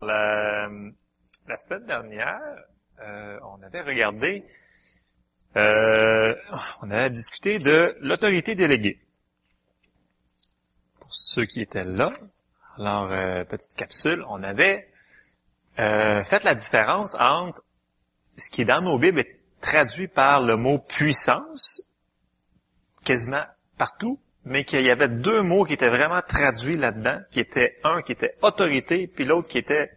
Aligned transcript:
La, 0.00 0.68
semaine 1.56 1.84
dernière, 1.86 2.40
euh, 3.00 3.38
on 3.42 3.60
avait 3.64 3.80
regardé, 3.80 4.44
euh, 5.56 6.34
on 6.82 6.90
avait 6.92 7.10
discuté 7.10 7.58
de 7.58 7.96
l'autorité 8.00 8.54
déléguée. 8.54 9.00
Pour 11.00 11.12
ceux 11.12 11.46
qui 11.46 11.60
étaient 11.60 11.84
là, 11.84 12.12
alors 12.76 13.10
euh, 13.10 13.44
petite 13.44 13.74
capsule, 13.74 14.24
on 14.28 14.42
avait 14.44 14.88
fait 15.76 16.44
la 16.44 16.54
différence 16.54 17.16
entre 17.18 17.62
ce 18.36 18.50
qui 18.50 18.62
est 18.62 18.66
dans 18.66 18.82
nos 18.82 18.98
Bibles 18.98 19.24
traduit 19.60 20.06
par 20.06 20.40
le 20.40 20.56
mot 20.56 20.78
puissance, 20.78 21.92
quasiment 23.04 23.44
partout, 23.76 24.20
mais 24.44 24.64
qu'il 24.64 24.82
y 24.82 24.90
avait 24.90 25.08
deux 25.08 25.42
mots 25.42 25.64
qui 25.64 25.74
étaient 25.74 25.90
vraiment 25.90 26.20
traduits 26.26 26.76
là-dedans, 26.76 27.20
qui 27.30 27.40
étaient 27.40 27.78
un 27.84 28.02
qui 28.02 28.12
était 28.12 28.34
autorité, 28.42 29.06
puis 29.06 29.24
l'autre 29.24 29.48
qui 29.48 29.58
était 29.58 29.90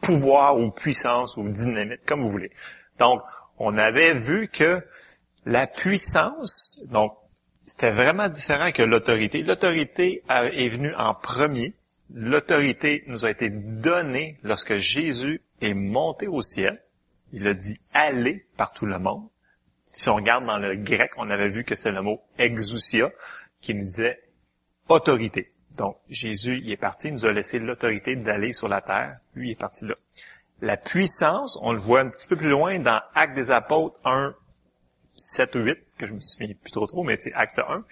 pouvoir 0.00 0.58
ou 0.58 0.70
puissance 0.70 1.36
ou 1.36 1.48
dynamite, 1.48 2.04
comme 2.06 2.20
vous 2.20 2.30
voulez. 2.30 2.50
Donc, 2.98 3.20
on 3.58 3.78
avait 3.78 4.14
vu 4.14 4.48
que 4.48 4.80
la 5.46 5.66
puissance, 5.66 6.80
donc, 6.90 7.16
c'était 7.64 7.92
vraiment 7.92 8.28
différent 8.28 8.72
que 8.72 8.82
l'autorité. 8.82 9.42
L'autorité 9.42 10.22
est 10.28 10.68
venue 10.68 10.94
en 10.96 11.14
premier. 11.14 11.74
L'autorité 12.12 13.04
nous 13.06 13.24
a 13.24 13.30
été 13.30 13.50
donnée 13.50 14.38
lorsque 14.42 14.76
Jésus 14.76 15.40
est 15.60 15.74
monté 15.74 16.26
au 16.26 16.42
ciel. 16.42 16.82
Il 17.32 17.46
a 17.48 17.54
dit 17.54 17.80
aller 17.94 18.46
par 18.56 18.72
tout 18.72 18.84
le 18.84 18.98
monde. 18.98 19.28
Si 19.92 20.08
on 20.08 20.16
regarde 20.16 20.44
dans 20.46 20.58
le 20.58 20.74
grec, 20.74 21.12
on 21.18 21.30
avait 21.30 21.50
vu 21.50 21.64
que 21.64 21.76
c'est 21.76 21.92
le 21.92 22.02
mot 22.02 22.20
exousia, 22.38 23.10
qui 23.62 23.74
nous 23.74 23.84
disait 23.84 24.20
autorité. 24.88 25.48
Donc, 25.76 25.96
Jésus, 26.10 26.60
il 26.62 26.70
est 26.70 26.76
parti, 26.76 27.08
il 27.08 27.14
nous 27.14 27.24
a 27.24 27.32
laissé 27.32 27.58
l'autorité 27.58 28.14
d'aller 28.16 28.52
sur 28.52 28.68
la 28.68 28.82
terre. 28.82 29.18
Lui, 29.34 29.48
il 29.48 29.52
est 29.52 29.58
parti 29.58 29.86
là. 29.86 29.94
La 30.60 30.76
puissance, 30.76 31.58
on 31.62 31.72
le 31.72 31.78
voit 31.78 32.00
un 32.00 32.10
petit 32.10 32.28
peu 32.28 32.36
plus 32.36 32.50
loin 32.50 32.78
dans 32.78 33.00
Actes 33.14 33.34
des 33.34 33.50
Apôtres 33.50 33.96
1, 34.04 34.34
7 35.16 35.56
ou 35.56 35.60
8, 35.60 35.78
que 35.96 36.06
je 36.06 36.12
me 36.12 36.20
souviens 36.20 36.48
plus 36.62 36.72
trop 36.72 36.86
trop, 36.86 37.02
mais 37.02 37.16
c'est 37.16 37.32
Acte 37.32 37.58
1. 37.58 37.84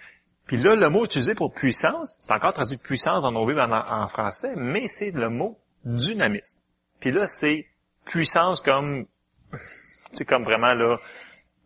Puis 0.45 0.57
là, 0.57 0.75
le 0.75 0.89
mot 0.89 1.05
utilisé 1.05 1.33
pour 1.33 1.53
puissance, 1.53 2.17
c'est 2.21 2.31
encore 2.31 2.53
traduit 2.53 2.77
puissance 2.77 3.21
dans 3.23 3.31
nos 3.31 3.45
Bibles 3.45 3.59
en, 3.59 3.71
en 3.71 4.07
français, 4.07 4.53
mais 4.55 4.87
c'est 4.87 5.11
le 5.11 5.29
mot 5.29 5.59
dynamisme. 5.85 6.61
Puis 6.99 7.11
là, 7.11 7.25
c'est 7.25 7.67
puissance 8.05 8.61
comme, 8.61 9.05
c'est 10.13 10.25
comme 10.25 10.43
vraiment 10.43 10.73
là, 10.73 10.97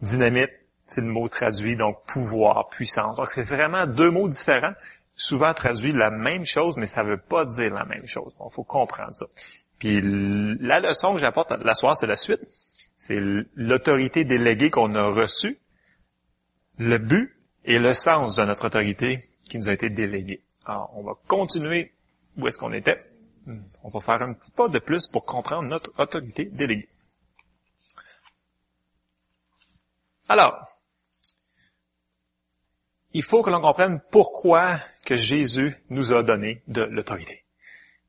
dynamite, 0.02 0.52
c'est 0.86 1.02
le 1.02 1.08
mot 1.08 1.28
traduit, 1.28 1.76
donc 1.76 2.04
pouvoir, 2.06 2.70
puissance. 2.70 3.18
Donc 3.18 3.32
c'est 3.32 3.44
vraiment 3.44 3.88
deux 3.88 4.12
mots 4.12 4.30
différents, 4.30 4.74
souvent 5.16 5.54
traduits 5.54 5.92
la 5.92 6.12
même 6.12 6.46
chose, 6.46 6.78
mais 6.78 6.88
ça 6.88 7.04
veut 7.04 7.18
pas 7.18 7.46
dire 7.46 7.74
la 7.74 7.86
même 7.86 8.06
chose. 8.08 8.34
Il 8.40 8.54
faut 8.54 8.64
comprendre 8.64 9.14
ça. 9.14 9.26
Puis 9.80 10.02
la 10.02 10.80
leçon 10.80 11.14
que 11.14 11.20
j'apporte 11.20 11.52
la 11.52 11.74
soirée, 11.74 11.96
c'est 12.00 12.08
la 12.08 12.16
suite. 12.16 12.42
C'est 12.96 13.20
l'autorité 13.56 14.24
déléguée 14.24 14.70
qu'on 14.70 14.96
a 14.96 15.08
reçue, 15.08 15.58
le 16.78 16.98
but 16.98 17.36
et 17.66 17.80
le 17.80 17.94
sens 17.94 18.36
de 18.36 18.44
notre 18.46 18.68
autorité 18.68 19.28
qui 19.50 19.58
nous 19.58 19.68
a 19.68 19.74
été 19.74 19.90
déléguée. 19.90 20.40
Alors, 20.66 20.92
on 20.96 21.04
va 21.04 21.14
continuer 21.28 21.94
où 22.38 22.48
est-ce 22.48 22.58
qu'on 22.58 22.74
était. 22.74 23.04
On 23.84 23.90
va 23.90 24.00
faire 24.00 24.22
un 24.22 24.34
petit 24.34 24.52
pas 24.52 24.70
de 24.70 24.80
plus 24.80 25.08
pour 25.08 25.26
comprendre 25.26 25.68
notre 25.68 25.92
autorité 26.00 26.46
déléguée. 26.46 26.88
Alors, 30.28 30.75
il 33.16 33.24
faut 33.24 33.42
que 33.44 33.50
l'on 33.50 33.62
comprenne 33.62 34.02
pourquoi 34.12 34.78
que 35.06 35.16
Jésus 35.16 35.74
nous 35.90 36.12
a 36.12 36.22
donné 36.22 36.62
de 36.68 36.82
l'autorité. 36.82 37.46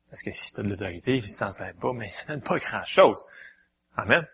Parce 0.09 0.21
que 0.21 0.31
si 0.31 0.53
tu 0.53 0.59
as 0.59 0.63
de 0.63 0.69
l'autorité, 0.69 1.15
il 1.15 1.25
s'en 1.25 1.49
sert 1.49 1.73
pas, 1.75 1.93
mais 1.93 2.09
ça 2.09 2.25
donne 2.27 2.41
pas 2.41 2.59
grand-chose. 2.59 3.23
Amen. 3.95 4.27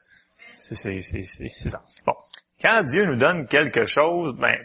C'est, 0.56 0.76
ça. 0.76 1.84
Bon. 2.08 2.16
Quand 2.60 2.82
Dieu 2.86 3.06
nous 3.06 3.18
donne 3.18 3.46
quelque 3.46 3.86
chose, 3.86 4.36
ben, 4.36 4.58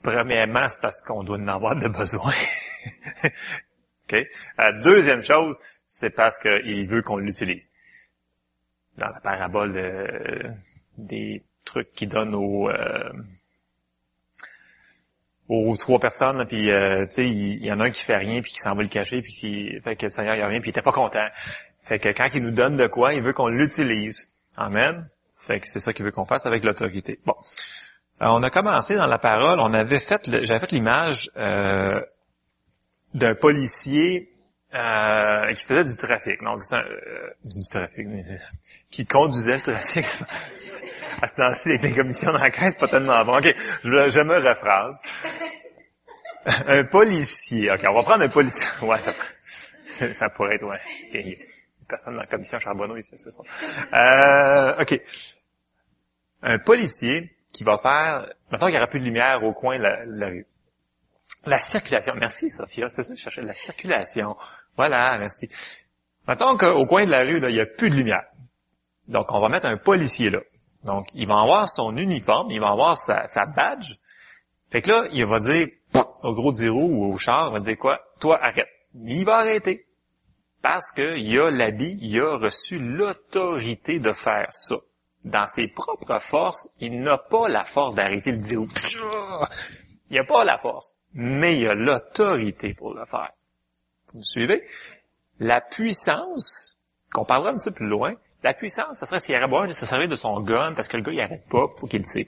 premièrement, 0.00 0.68
c'est 0.70 0.80
parce 0.80 1.02
qu'on 1.02 1.24
doit 1.24 1.38
en 1.38 1.48
avoir 1.48 1.74
de 1.74 1.88
besoin. 1.88 2.32
OK? 3.24 4.26
La 4.58 4.74
deuxième 4.74 5.24
chose, 5.24 5.58
c'est 5.86 6.10
parce 6.10 6.38
qu'il 6.38 6.86
veut 6.86 7.02
qu'on 7.02 7.16
l'utilise. 7.16 7.68
Dans 8.96 9.08
la 9.08 9.18
parabole 9.18 9.76
euh, 9.76 10.52
des 10.98 11.42
trucs 11.64 11.92
qu'il 11.94 12.10
donne 12.10 12.32
aux, 12.32 12.70
euh, 12.70 13.10
aux 15.48 15.76
trois 15.76 16.00
personnes, 16.00 16.44
puis 16.46 16.70
euh, 16.70 17.06
tu 17.06 17.12
sais, 17.12 17.28
il, 17.28 17.64
y 17.64 17.70
en 17.72 17.80
a 17.80 17.86
un 17.86 17.90
qui 17.90 18.02
fait 18.02 18.16
rien, 18.16 18.42
puis 18.42 18.52
qui 18.52 18.58
s'en 18.58 18.74
va 18.74 18.82
le 18.82 18.88
cacher, 18.88 19.22
puis 19.22 19.32
qui 19.32 19.80
fait 19.82 19.96
que 19.96 20.06
le 20.06 20.10
Seigneur 20.10 20.34
il 20.34 20.44
revient, 20.44 20.60
puis 20.60 20.70
il 20.70 20.70
était 20.70 20.82
pas 20.82 20.92
content. 20.92 21.26
Fait 21.82 21.98
que 21.98 22.08
quand 22.08 22.28
il 22.34 22.42
nous 22.42 22.50
donne 22.50 22.76
de 22.76 22.88
quoi, 22.88 23.14
il 23.14 23.22
veut 23.22 23.32
qu'on 23.32 23.48
l'utilise. 23.48 24.34
Amen. 24.56 25.08
Fait 25.36 25.60
que 25.60 25.68
c'est 25.68 25.80
ça 25.80 25.92
qu'il 25.92 26.04
veut 26.04 26.10
qu'on 26.10 26.26
fasse 26.26 26.46
avec 26.46 26.64
l'autorité. 26.64 27.20
Bon. 27.24 27.34
Alors, 28.18 28.36
on 28.36 28.42
a 28.42 28.50
commencé 28.50 28.96
dans 28.96 29.06
la 29.06 29.18
parole, 29.18 29.60
on 29.60 29.74
avait 29.74 30.00
fait, 30.00 30.28
j'avais 30.44 30.58
fait 30.58 30.72
l'image 30.72 31.30
euh, 31.36 32.00
d'un 33.14 33.34
policier 33.34 34.32
euh, 34.74 35.52
qui 35.52 35.64
faisait 35.64 35.84
du 35.84 35.96
trafic. 35.96 36.42
Donc, 36.42 36.62
euh, 36.72 36.78
du 37.44 37.68
trafic, 37.70 38.06
qui 38.90 39.06
conduisait 39.06 39.56
le 39.56 39.62
trafic. 39.62 40.06
à 41.22 41.28
ce 41.28 41.34
temps-ci, 41.34 41.68
avec 41.70 41.82
les 41.82 41.94
commissions 41.94 42.32
d'enquête, 42.32 42.72
c'est 42.72 42.80
pas 42.80 42.88
tellement 42.88 43.24
bon. 43.24 43.38
OK, 43.38 43.54
je, 43.84 44.10
je 44.10 44.20
me 44.20 44.36
rephrase. 44.36 45.00
un 46.66 46.84
policier. 46.84 47.70
OK, 47.70 47.84
on 47.88 47.94
va 47.94 48.02
prendre 48.02 48.24
un 48.24 48.28
policier. 48.28 48.64
Ouais, 48.82 48.98
ça, 49.84 50.12
ça 50.12 50.30
pourrait 50.30 50.56
être, 50.56 50.66
ouais. 50.66 50.80
Okay. 51.08 51.38
Personne 51.88 52.14
dans 52.14 52.20
la 52.20 52.26
commission 52.26 52.58
Charbonneau 52.58 52.96
ici, 52.96 53.14
c'est 53.16 53.30
ça. 53.30 53.40
Euh, 53.94 54.82
OK. 54.82 55.00
Un 56.42 56.58
policier 56.58 57.36
qui 57.52 57.64
va 57.64 57.78
faire... 57.78 58.32
Maintenant 58.50 58.66
qu'il 58.66 58.74
n'y 58.74 58.78
aura 58.78 58.88
plus 58.88 59.00
de 59.00 59.04
lumière 59.04 59.42
au 59.44 59.52
coin 59.52 59.78
de 59.78 59.82
la, 59.84 60.04
la 60.04 60.26
rue. 60.28 60.46
La 61.46 61.58
circulation. 61.60 62.14
Merci, 62.16 62.50
Sophia. 62.50 62.88
C'est 62.88 63.04
ça 63.04 63.12
que 63.12 63.18
je 63.18 63.22
cherchais. 63.22 63.42
La 63.42 63.54
circulation. 63.54 64.36
Voilà, 64.76 65.16
merci. 65.18 65.48
Maintenant 66.26 66.56
qu'au 66.56 66.86
coin 66.86 67.06
de 67.06 67.10
la 67.12 67.20
rue, 67.20 67.38
là, 67.38 67.48
il 67.48 67.54
n'y 67.54 67.60
a 67.60 67.66
plus 67.66 67.90
de 67.90 67.94
lumière. 67.94 68.24
Donc, 69.06 69.30
on 69.32 69.40
va 69.40 69.48
mettre 69.48 69.66
un 69.66 69.76
policier 69.76 70.30
là. 70.30 70.40
Donc, 70.84 71.08
il 71.14 71.26
va 71.26 71.40
avoir 71.40 71.68
son 71.68 71.96
uniforme, 71.96 72.50
il 72.50 72.60
va 72.60 72.70
avoir 72.70 72.96
sa, 72.96 73.46
badge. 73.46 73.98
Fait 74.70 74.82
que 74.82 74.90
là, 74.90 75.04
il 75.12 75.24
va 75.26 75.40
dire 75.40 75.68
au 76.22 76.32
gros 76.32 76.52
zéro 76.52 76.80
ou 76.80 77.12
au 77.12 77.18
char, 77.18 77.48
il 77.48 77.52
va 77.54 77.60
dire 77.60 77.78
quoi? 77.78 78.00
Toi, 78.20 78.38
arrête. 78.42 78.68
Il 78.94 79.24
va 79.24 79.38
arrêter. 79.38 79.86
Parce 80.62 80.90
qu'il 80.90 81.38
a 81.38 81.50
l'habit, 81.50 81.98
il 82.00 82.20
a 82.20 82.36
reçu 82.38 82.78
l'autorité 82.78 84.00
de 84.00 84.12
faire 84.12 84.48
ça. 84.50 84.76
Dans 85.24 85.46
ses 85.46 85.68
propres 85.68 86.20
forces, 86.20 86.70
il 86.80 87.00
n'a 87.02 87.18
pas 87.18 87.48
la 87.48 87.64
force 87.64 87.94
d'arrêter 87.94 88.32
le 88.32 88.40
zéro. 88.40 88.66
Il 90.10 90.16
n'a 90.16 90.24
pas 90.24 90.44
la 90.44 90.58
force. 90.58 90.96
Mais 91.14 91.60
il 91.60 91.68
a 91.68 91.74
l'autorité 91.74 92.74
pour 92.74 92.94
le 92.94 93.04
faire. 93.04 93.32
Vous 94.12 94.20
me 94.20 94.24
suivez? 94.24 94.64
La 95.38 95.60
puissance, 95.60 96.78
qu'on 97.12 97.24
parlera 97.24 97.50
un 97.50 97.58
petit 97.58 97.70
peu 97.70 97.74
plus 97.76 97.88
loin, 97.88 98.14
la 98.46 98.54
puissance, 98.54 98.98
ça 98.98 99.06
serait 99.06 99.44
besoin 99.46 99.66
de 99.66 99.72
se 99.72 99.84
servir 99.86 100.08
de 100.08 100.14
son 100.14 100.40
gun 100.40 100.72
parce 100.74 100.86
que 100.86 100.96
le 100.96 101.02
gars, 101.02 101.12
il 101.12 101.20
arrête 101.20 101.48
pas, 101.48 101.66
faut 101.78 101.88
qu'il 101.88 102.02
le 102.02 102.06
tire. 102.06 102.26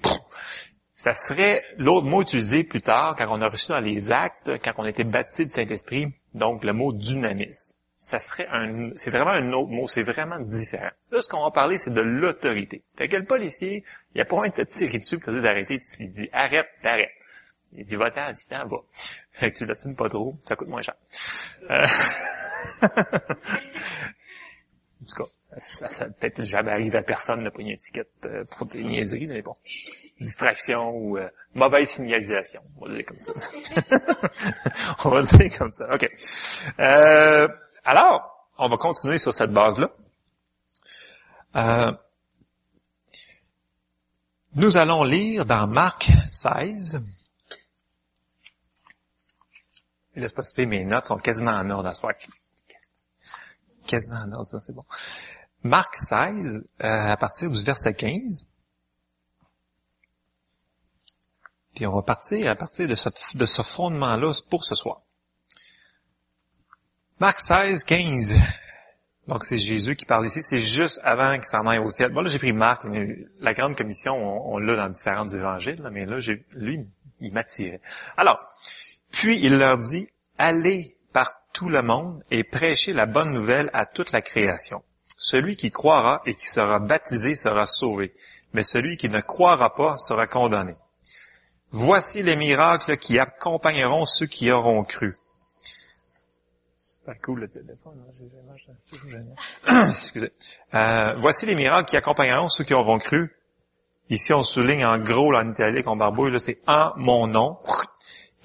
Ça 0.92 1.14
serait 1.14 1.62
l'autre 1.76 2.06
mot 2.06 2.22
utilisé 2.22 2.64
plus 2.64 2.82
tard 2.82 3.14
quand 3.16 3.28
on 3.30 3.40
a 3.40 3.48
reçu 3.48 3.68
dans 3.68 3.78
les 3.78 4.10
actes, 4.10 4.50
quand 4.64 4.72
on 4.78 4.82
a 4.82 4.88
été 4.88 5.04
baptisé 5.04 5.44
du 5.44 5.50
Saint-Esprit, 5.50 6.06
donc 6.34 6.64
le 6.64 6.72
mot 6.72 6.92
dynamisme. 6.92 7.76
Ça 7.96 8.18
serait 8.18 8.48
un, 8.50 8.90
c'est 8.96 9.10
vraiment 9.10 9.30
un 9.30 9.52
autre 9.52 9.70
mot, 9.70 9.86
c'est 9.86 10.02
vraiment 10.02 10.40
différent. 10.40 10.90
Là, 11.12 11.22
ce 11.22 11.28
qu'on 11.28 11.42
va 11.44 11.52
parler, 11.52 11.78
c'est 11.78 11.92
de 11.92 12.00
l'autorité. 12.00 12.80
Fait 12.96 13.06
que 13.06 13.14
le 13.14 13.24
policier, 13.24 13.84
il 14.16 14.20
a 14.20 14.24
pas 14.24 14.36
envie 14.36 14.50
de 14.50 14.56
te 14.56 14.62
tirer 14.62 14.98
dessus 14.98 15.20
pour 15.20 15.32
te 15.32 15.40
d'arrêter, 15.40 15.78
il 16.00 16.12
dit 16.12 16.28
arrête, 16.32 16.68
arrête. 16.82 17.10
Il 17.74 17.84
dit 17.84 17.94
va-t'en, 17.94 18.24
à 18.24 18.32
distance, 18.32 18.68
va. 18.68 18.78
Fait 19.30 19.52
que 19.52 19.58
tu 19.58 19.66
l'assumes 19.66 19.94
pas 19.94 20.08
trop, 20.08 20.36
ça 20.42 20.56
coûte 20.56 20.68
moins 20.68 20.82
cher. 20.82 20.94
Euh... 21.70 21.86
en 22.82 22.88
tout 25.04 25.16
cas, 25.16 25.30
ça, 25.56 25.88
ça 25.88 26.11
peut-être 26.11 26.43
jamais 26.43 26.70
arrivé 26.70 26.99
à 26.99 27.02
personne 27.02 27.43
de 27.43 27.50
une 27.58 27.69
étiquette 27.69 28.11
euh, 28.26 28.44
pour 28.44 28.67
des 28.67 28.82
niaiseries, 28.82 29.26
mais 29.26 29.40
bon. 29.40 29.55
Distraction 30.20 30.90
ou 30.90 31.17
euh, 31.17 31.28
mauvaise 31.55 31.88
signalisation. 31.88 32.61
On 32.76 32.87
va 32.87 32.94
dire 32.94 33.06
comme 33.06 33.19
ça. 33.19 33.32
on 35.05 35.08
va 35.08 35.22
dire 35.22 35.58
comme 35.58 35.72
ça. 35.72 35.93
OK. 35.93 36.08
Euh, 36.78 37.49
alors, 37.84 38.49
on 38.58 38.69
va 38.69 38.76
continuer 38.76 39.19
sur 39.19 39.32
cette 39.32 39.52
base-là. 39.52 39.90
Euh, 41.56 41.93
nous 44.55 44.76
allons 44.76 45.05
lire 45.05 45.46
dans 45.46 45.67
Marc 45.67 46.11
16. 46.31 47.02
Laisse 50.14 50.32
pas 50.32 50.43
mes 50.58 50.84
notes 50.84 51.05
sont 51.05 51.19
quasiment 51.19 51.52
en 51.52 51.70
ordre 51.70 51.88
à 51.88 51.94
soir. 51.94 52.12
Quasiment 53.87 54.17
en 54.17 54.32
ordre, 54.32 54.44
ça 54.44 54.61
c'est 54.61 54.75
bon. 54.75 54.84
Marc 55.69 55.97
16, 55.97 56.67
euh, 56.82 56.87
à 56.87 57.17
partir 57.17 57.50
du 57.50 57.62
verset 57.62 57.94
15. 57.94 58.53
Puis 61.75 61.87
on 61.87 61.94
va 61.94 62.03
partir 62.03 62.50
à 62.50 62.55
partir 62.55 62.88
de 62.88 62.94
ce, 62.94 63.09
de 63.35 63.47
ce 63.47 63.62
fondement-là 63.62 64.32
pour 64.50 64.65
ce 64.65 64.75
soir. 64.75 65.03
Marc 67.20 67.38
16, 67.38 67.85
15 67.85 68.35
Donc 69.29 69.44
c'est 69.44 69.59
Jésus 69.59 69.94
qui 69.94 70.06
parle 70.06 70.26
ici, 70.26 70.43
c'est 70.43 70.62
juste 70.62 71.00
avant 71.05 71.35
qu'il 71.35 71.44
s'en 71.44 71.67
aille 71.67 71.79
au 71.79 71.91
ciel. 71.91 72.12
Bon 72.12 72.23
là 72.23 72.31
j'ai 72.31 72.38
pris 72.38 72.53
Marc, 72.55 72.87
la 73.41 73.53
grande 73.53 73.76
commission, 73.76 74.17
on, 74.17 74.55
on 74.55 74.59
l'a 74.59 74.75
dans 74.75 74.88
différents 74.88 75.29
évangiles, 75.29 75.87
mais 75.93 76.06
là 76.06 76.19
j'ai, 76.19 76.47
lui, 76.53 76.88
il 77.20 77.32
m'attirait. 77.32 77.81
Alors, 78.17 78.41
puis 79.12 79.38
il 79.43 79.59
leur 79.59 79.76
dit, 79.76 80.09
allez 80.38 80.97
par 81.12 81.31
tout 81.53 81.69
le 81.69 81.82
monde 81.82 82.23
et 82.31 82.43
prêchez 82.43 82.94
la 82.94 83.05
bonne 83.05 83.32
nouvelle 83.32 83.69
à 83.75 83.85
toute 83.85 84.12
la 84.12 84.23
création. 84.23 84.82
Celui 85.20 85.56
qui 85.56 85.73
croira 85.73 86.23
et 86.26 86.37
qui 86.37 86.47
sera 86.47 86.79
baptisé 86.79 87.35
sera 87.35 87.67
sauvé, 87.67 88.12
mais 88.53 88.62
celui 88.62 88.97
qui 88.97 89.09
ne 89.09 89.19
croira 89.19 89.75
pas 89.75 89.99
sera 89.99 90.29
condamné. 90.29 90.76
Voici 91.70 92.23
les 92.23 92.37
miracles 92.37 92.97
qui 92.97 93.19
accompagneront 93.19 94.06
ceux 94.06 94.26
qui 94.26 94.53
auront 94.53 94.85
cru. 94.85 95.17
C'est 96.76 97.03
pas 97.03 97.17
cool 97.17 97.41
le 97.41 97.49
téléphone, 97.49 98.00
hein, 99.67 99.91
Excusez. 99.91 100.32
Euh, 100.75 101.15
voici 101.19 101.47
les 101.47 101.56
miracles 101.56 101.91
qui 101.91 101.97
accompagneront 101.97 102.49
ceux 102.49 102.62
qui 102.62 102.73
auront 102.73 103.00
cru. 103.00 103.29
Ici, 104.11 104.32
on 104.32 104.44
souligne 104.44 104.87
en 104.87 104.99
gros, 104.99 105.32
là, 105.32 105.41
en 105.41 105.50
italique, 105.50 105.88
en 105.88 105.97
barbouille, 105.97 106.41
c'est 106.41 106.59
en 106.69 106.93
mon 106.97 107.26
nom. 107.26 107.59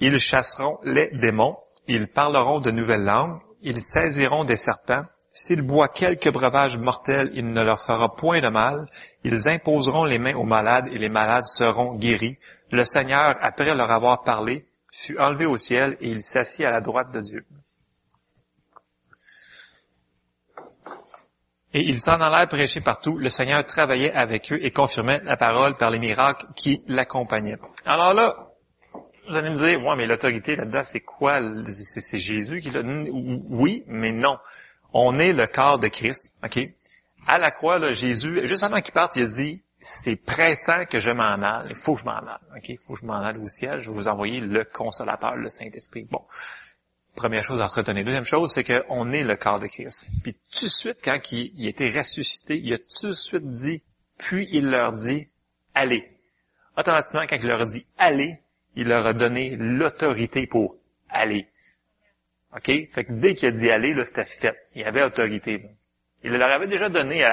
Ils 0.00 0.18
chasseront 0.18 0.80
les 0.82 1.06
démons. 1.12 1.56
Ils 1.86 2.08
parleront 2.08 2.58
de 2.58 2.72
nouvelles 2.72 3.04
langues. 3.04 3.40
Ils 3.62 3.80
saisiront 3.80 4.44
des 4.44 4.56
serpents. 4.56 5.04
S'ils 5.36 5.62
boivent 5.62 5.92
quelques 5.92 6.30
breuvages 6.30 6.78
mortels, 6.78 7.32
il 7.34 7.50
ne 7.50 7.60
leur 7.60 7.82
fera 7.84 8.14
point 8.14 8.40
de 8.40 8.48
mal. 8.48 8.86
Ils 9.24 9.48
imposeront 9.48 10.04
les 10.04 10.20
mains 10.20 10.36
aux 10.36 10.44
malades 10.44 10.88
et 10.92 10.98
les 10.98 11.08
malades 11.08 11.44
seront 11.46 11.96
guéris. 11.96 12.36
Le 12.70 12.84
Seigneur, 12.84 13.36
après 13.40 13.74
leur 13.74 13.90
avoir 13.90 14.22
parlé, 14.22 14.64
fut 14.92 15.18
enlevé 15.18 15.44
au 15.46 15.58
ciel 15.58 15.96
et 16.00 16.08
il 16.08 16.22
s'assit 16.22 16.64
à 16.64 16.70
la 16.70 16.80
droite 16.80 17.10
de 17.10 17.20
Dieu. 17.20 17.44
Et 21.72 21.80
ils 21.80 21.98
s'en 21.98 22.20
allèrent 22.20 22.48
prêcher 22.48 22.80
partout. 22.80 23.18
Le 23.18 23.28
Seigneur 23.28 23.66
travaillait 23.66 24.12
avec 24.12 24.52
eux 24.52 24.60
et 24.62 24.70
confirmait 24.70 25.20
la 25.24 25.36
parole 25.36 25.76
par 25.76 25.90
les 25.90 25.98
miracles 25.98 26.46
qui 26.54 26.84
l'accompagnaient. 26.86 27.58
Alors 27.84 28.14
là, 28.14 28.52
vous 29.28 29.34
allez 29.34 29.50
me 29.50 29.56
dire, 29.56 29.82
ouais, 29.84 29.96
mais 29.96 30.06
l'autorité 30.06 30.54
là-dedans, 30.54 30.84
c'est 30.84 31.00
quoi? 31.00 31.40
C'est 31.64 32.18
Jésus 32.18 32.60
qui 32.60 32.70
l'a... 32.70 32.82
Oui, 32.84 33.82
mais 33.88 34.12
non. 34.12 34.36
On 34.94 35.18
est 35.18 35.32
le 35.32 35.46
corps 35.46 35.78
de 35.78 35.88
Christ, 35.88 36.38
OK? 36.44 36.66
À 37.26 37.38
la 37.38 37.50
croix, 37.50 37.78
là, 37.78 37.92
Jésus, 37.92 38.46
juste 38.46 38.62
avant 38.62 38.80
qu'il 38.80 38.94
parte, 38.94 39.12
il 39.16 39.24
a 39.24 39.26
dit, 39.26 39.62
c'est 39.80 40.16
pressant 40.16 40.84
que 40.86 41.00
je 41.00 41.10
m'en 41.10 41.24
aille. 41.42 41.66
Il 41.70 41.76
faut 41.76 41.94
que 41.94 42.00
je 42.00 42.04
m'en 42.06 42.16
aille. 42.16 42.56
OK? 42.56 42.68
Il 42.68 42.78
faut 42.78 42.94
que 42.94 43.00
je 43.00 43.06
m'en 43.06 43.20
aille 43.20 43.36
au 43.36 43.48
ciel. 43.48 43.80
Je 43.80 43.90
vais 43.90 43.96
vous 43.96 44.08
envoyer 44.08 44.40
le 44.40 44.64
consolateur, 44.64 45.36
le 45.36 45.50
Saint-Esprit. 45.50 46.06
Bon. 46.10 46.22
Première 47.14 47.42
chose 47.42 47.60
à 47.60 47.66
retenir. 47.66 48.04
Deuxième 48.04 48.24
chose, 48.24 48.52
c'est 48.52 48.64
qu'on 48.64 49.12
est 49.12 49.24
le 49.24 49.36
corps 49.36 49.60
de 49.60 49.66
Christ. 49.66 50.10
Puis 50.22 50.34
tout 50.52 50.64
de 50.64 50.70
suite, 50.70 50.98
quand 51.04 51.18
il, 51.32 51.52
il 51.56 51.66
était 51.66 51.90
ressuscité, 51.90 52.58
il 52.58 52.72
a 52.72 52.78
tout 52.78 53.08
de 53.08 53.12
suite 53.12 53.46
dit, 53.46 53.82
puis 54.16 54.48
il 54.52 54.70
leur 54.70 54.92
dit, 54.92 55.28
allez. 55.74 56.08
Automatiquement, 56.76 57.24
quand 57.28 57.36
il 57.36 57.48
leur 57.48 57.62
a 57.62 57.66
dit 57.66 57.86
allez, 57.98 58.38
il 58.76 58.88
leur 58.88 59.06
a 59.06 59.12
donné 59.12 59.56
l'autorité 59.56 60.46
pour 60.46 60.76
aller. 61.08 61.46
Fait 62.62 63.04
que 63.04 63.12
dès 63.12 63.34
qu'il 63.34 63.48
a 63.48 63.52
dit 63.52 63.70
aller, 63.70 63.94
là, 63.94 64.04
c'était 64.04 64.24
fait. 64.24 64.54
Il 64.74 64.84
avait 64.84 65.02
autorité. 65.02 65.70
Il 66.22 66.32
leur 66.32 66.50
avait 66.50 66.68
déjà 66.68 66.88
donné 66.88 67.24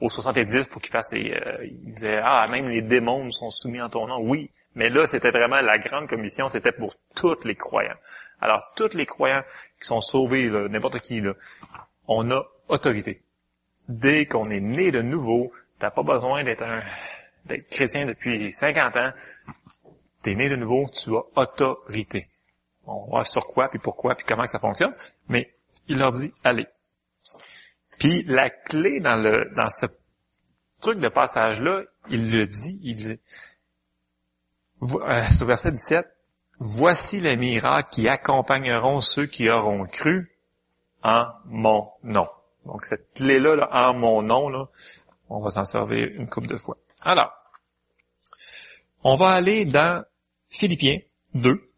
aux, 0.00 0.10
70 0.10 0.68
pour 0.68 0.82
qu'ils 0.82 0.90
fassent 0.90 1.12
les, 1.12 1.32
euh, 1.32 1.64
il 1.64 1.84
disait, 1.86 2.20
ah, 2.22 2.46
même 2.50 2.68
les 2.68 2.82
démons 2.82 3.30
sont 3.30 3.50
soumis 3.50 3.80
en 3.80 3.88
ton 3.88 4.06
nom. 4.06 4.20
Oui. 4.20 4.50
Mais 4.74 4.90
là, 4.90 5.06
c'était 5.06 5.30
vraiment 5.30 5.60
la 5.60 5.78
grande 5.78 6.08
commission, 6.08 6.48
c'était 6.48 6.72
pour 6.72 6.94
tous 7.14 7.44
les 7.44 7.54
croyants. 7.54 7.96
Alors, 8.40 8.72
tous 8.76 8.94
les 8.94 9.06
croyants 9.06 9.42
qui 9.80 9.86
sont 9.86 10.00
sauvés, 10.00 10.48
n'importe 10.48 11.00
qui, 11.00 11.20
là, 11.20 11.34
on 12.06 12.30
a 12.30 12.42
autorité. 12.68 13.22
Dès 13.88 14.26
qu'on 14.26 14.48
est 14.50 14.60
né 14.60 14.92
de 14.92 15.02
nouveau, 15.02 15.50
t'as 15.78 15.90
pas 15.90 16.02
besoin 16.02 16.44
d'être 16.44 16.62
un, 16.62 16.82
d'être 17.46 17.68
chrétien 17.68 18.06
depuis 18.06 18.52
50 18.52 18.96
ans. 18.96 19.12
T'es 20.22 20.34
né 20.34 20.48
de 20.48 20.56
nouveau, 20.56 20.86
tu 20.92 21.10
as 21.16 21.40
autorité. 21.40 22.26
On 22.90 23.16
va 23.16 23.24
sur 23.24 23.46
quoi, 23.46 23.68
puis 23.68 23.78
pourquoi, 23.78 24.14
puis 24.14 24.24
comment 24.26 24.46
ça 24.46 24.58
fonctionne. 24.58 24.94
Mais 25.28 25.54
il 25.88 25.98
leur 25.98 26.12
dit, 26.12 26.32
allez. 26.42 26.66
Puis 27.98 28.24
la 28.24 28.50
clé 28.50 29.00
dans 29.00 29.16
le 29.16 29.50
dans 29.54 29.68
ce 29.68 29.86
truc 30.80 30.98
de 30.98 31.08
passage-là, 31.08 31.82
il 32.08 32.30
le 32.30 32.46
dit, 32.46 32.80
il 32.82 33.18
euh, 34.82 35.30
sur 35.30 35.46
verset 35.46 35.72
17, 35.72 36.06
voici 36.58 37.20
les 37.20 37.36
miracles 37.36 37.90
qui 37.90 38.08
accompagneront 38.08 39.00
ceux 39.00 39.26
qui 39.26 39.50
auront 39.50 39.84
cru 39.84 40.36
en 41.02 41.26
mon 41.44 41.90
nom. 42.02 42.28
Donc 42.66 42.84
cette 42.84 43.12
clé-là, 43.14 43.56
là, 43.56 43.68
en 43.72 43.94
mon 43.94 44.22
nom, 44.22 44.48
là, 44.48 44.66
on 45.28 45.40
va 45.40 45.50
s'en 45.50 45.64
servir 45.64 46.08
une 46.08 46.28
couple 46.28 46.48
de 46.48 46.56
fois. 46.56 46.76
Alors, 47.02 47.32
on 49.04 49.16
va 49.16 49.30
aller 49.30 49.64
dans 49.64 50.04
Philippiens 50.48 50.98
2 51.34 51.69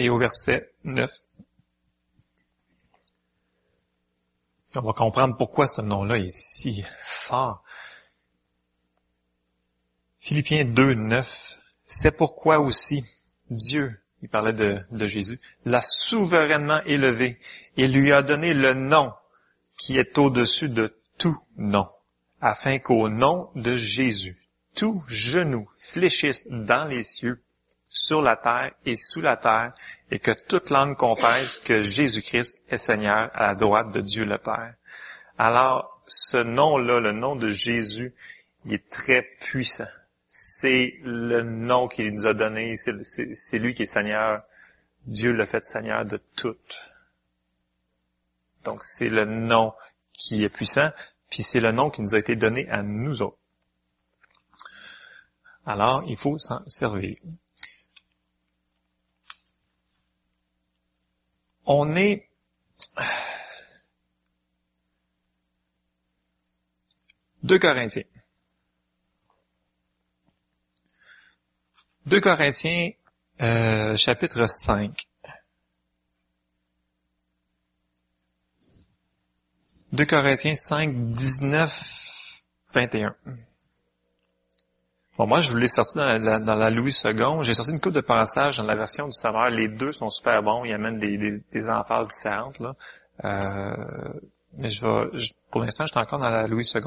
et 0.00 0.08
au 0.08 0.18
verset 0.18 0.72
9. 0.84 1.10
On 4.76 4.80
va 4.80 4.92
comprendre 4.94 5.36
pourquoi 5.36 5.68
ce 5.68 5.82
nom-là 5.82 6.16
est 6.18 6.30
si 6.30 6.82
fort. 7.02 7.62
Philippiens 10.20 10.64
2, 10.64 10.94
9. 10.94 11.58
C'est 11.84 12.16
pourquoi 12.16 12.60
aussi 12.60 13.04
Dieu, 13.50 14.00
il 14.22 14.28
parlait 14.28 14.54
de, 14.54 14.78
de 14.90 15.06
Jésus, 15.06 15.38
l'a 15.66 15.82
souverainement 15.82 16.80
élevé 16.84 17.38
et 17.76 17.86
lui 17.86 18.12
a 18.12 18.22
donné 18.22 18.54
le 18.54 18.72
nom 18.72 19.12
qui 19.76 19.98
est 19.98 20.16
au-dessus 20.16 20.68
de 20.70 20.96
tout 21.18 21.38
nom, 21.56 21.86
afin 22.40 22.78
qu'au 22.78 23.10
nom 23.10 23.50
de 23.54 23.76
Jésus, 23.76 24.46
tout 24.74 25.02
genou 25.08 25.68
fléchisse 25.76 26.48
dans 26.48 26.86
les 26.86 27.04
cieux, 27.04 27.42
sur 27.90 28.22
la 28.22 28.36
terre 28.36 28.72
et 28.86 28.94
sous 28.96 29.20
la 29.20 29.36
terre, 29.36 29.74
et 30.10 30.20
que 30.20 30.30
toute 30.30 30.70
langue 30.70 30.96
confesse 30.96 31.58
que 31.58 31.82
Jésus-Christ 31.82 32.62
est 32.68 32.78
Seigneur 32.78 33.30
à 33.34 33.48
la 33.48 33.54
droite 33.56 33.90
de 33.90 34.00
Dieu 34.00 34.24
le 34.24 34.38
Père. 34.38 34.74
Alors, 35.36 36.00
ce 36.06 36.36
nom-là, 36.36 37.00
le 37.00 37.12
nom 37.12 37.36
de 37.36 37.50
Jésus, 37.50 38.14
il 38.64 38.74
est 38.74 38.90
très 38.90 39.22
puissant. 39.40 39.88
C'est 40.24 40.98
le 41.02 41.42
nom 41.42 41.88
qu'il 41.88 42.12
nous 42.12 42.26
a 42.26 42.34
donné, 42.34 42.76
c'est 42.76 43.58
lui 43.58 43.74
qui 43.74 43.82
est 43.82 43.86
Seigneur. 43.86 44.42
Dieu 45.06 45.32
l'a 45.32 45.46
fait 45.46 45.62
Seigneur 45.62 46.04
de 46.04 46.20
tout. 46.36 46.56
Donc 48.64 48.84
c'est 48.84 49.08
le 49.08 49.24
nom 49.24 49.72
qui 50.12 50.44
est 50.44 50.48
puissant, 50.48 50.90
puis 51.30 51.42
c'est 51.42 51.60
le 51.60 51.72
nom 51.72 51.90
qui 51.90 52.02
nous 52.02 52.14
a 52.14 52.18
été 52.18 52.36
donné 52.36 52.68
à 52.68 52.82
nous 52.82 53.22
autres. 53.22 53.38
Alors, 55.66 56.02
il 56.06 56.16
faut 56.16 56.38
s'en 56.38 56.62
servir. 56.66 57.16
On 61.72 61.94
est... 61.94 62.28
Deux 67.44 67.60
Corinthiens. 67.60 68.02
Deux 72.06 72.20
Corinthiens, 72.20 72.90
euh, 73.40 73.96
chapitre 73.96 74.48
5. 74.48 75.06
2 79.92 80.06
Corinthiens 80.06 80.56
5, 80.56 80.92
19, 80.92 82.42
21. 82.74 83.14
Bon, 85.20 85.26
moi, 85.26 85.42
je 85.42 85.50
voulais 85.50 85.68
sortir 85.68 86.18
dans 86.18 86.24
la, 86.24 86.38
dans 86.38 86.54
la 86.54 86.70
Louis 86.70 86.96
II. 87.04 87.12
J'ai 87.42 87.52
sorti 87.52 87.72
une 87.72 87.78
coupe 87.78 87.92
de 87.92 88.00
passages 88.00 88.56
dans 88.56 88.64
la 88.64 88.74
version 88.74 89.04
du 89.04 89.12
Sauveur. 89.12 89.50
Les 89.50 89.68
deux 89.68 89.92
sont 89.92 90.08
super 90.08 90.42
bons. 90.42 90.64
Ils 90.64 90.72
amènent 90.72 90.98
des, 90.98 91.18
des, 91.18 91.42
des 91.52 91.68
emphases 91.68 92.08
différentes. 92.08 92.58
Là. 92.58 92.72
Euh, 93.26 94.14
mais 94.56 94.70
je 94.70 94.82
vais, 94.82 95.10
pour 95.50 95.60
l'instant, 95.60 95.84
je 95.84 95.90
suis 95.90 96.00
encore 96.00 96.20
dans 96.20 96.30
la 96.30 96.46
Louis 96.46 96.66
II. 96.74 96.80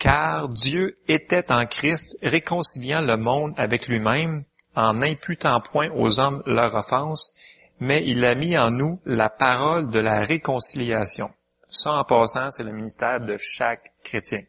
Car 0.00 0.48
Dieu 0.48 0.98
était 1.06 1.52
en 1.52 1.64
Christ, 1.66 2.18
réconciliant 2.24 3.02
le 3.02 3.16
monde 3.16 3.54
avec 3.56 3.86
lui-même, 3.86 4.42
en 4.74 4.94
n'imputant 4.94 5.60
point 5.60 5.90
aux 5.94 6.18
hommes 6.18 6.42
leur 6.44 6.74
offense, 6.74 7.34
mais 7.78 8.02
il 8.04 8.24
a 8.24 8.34
mis 8.34 8.58
en 8.58 8.72
nous 8.72 8.98
la 9.04 9.28
parole 9.28 9.88
de 9.90 10.00
la 10.00 10.18
réconciliation. 10.24 11.30
Ça, 11.70 11.92
en 11.92 12.02
passant, 12.02 12.50
c'est 12.50 12.64
le 12.64 12.72
ministère 12.72 13.20
de 13.20 13.36
chaque 13.38 13.92
chrétien. 14.02 14.40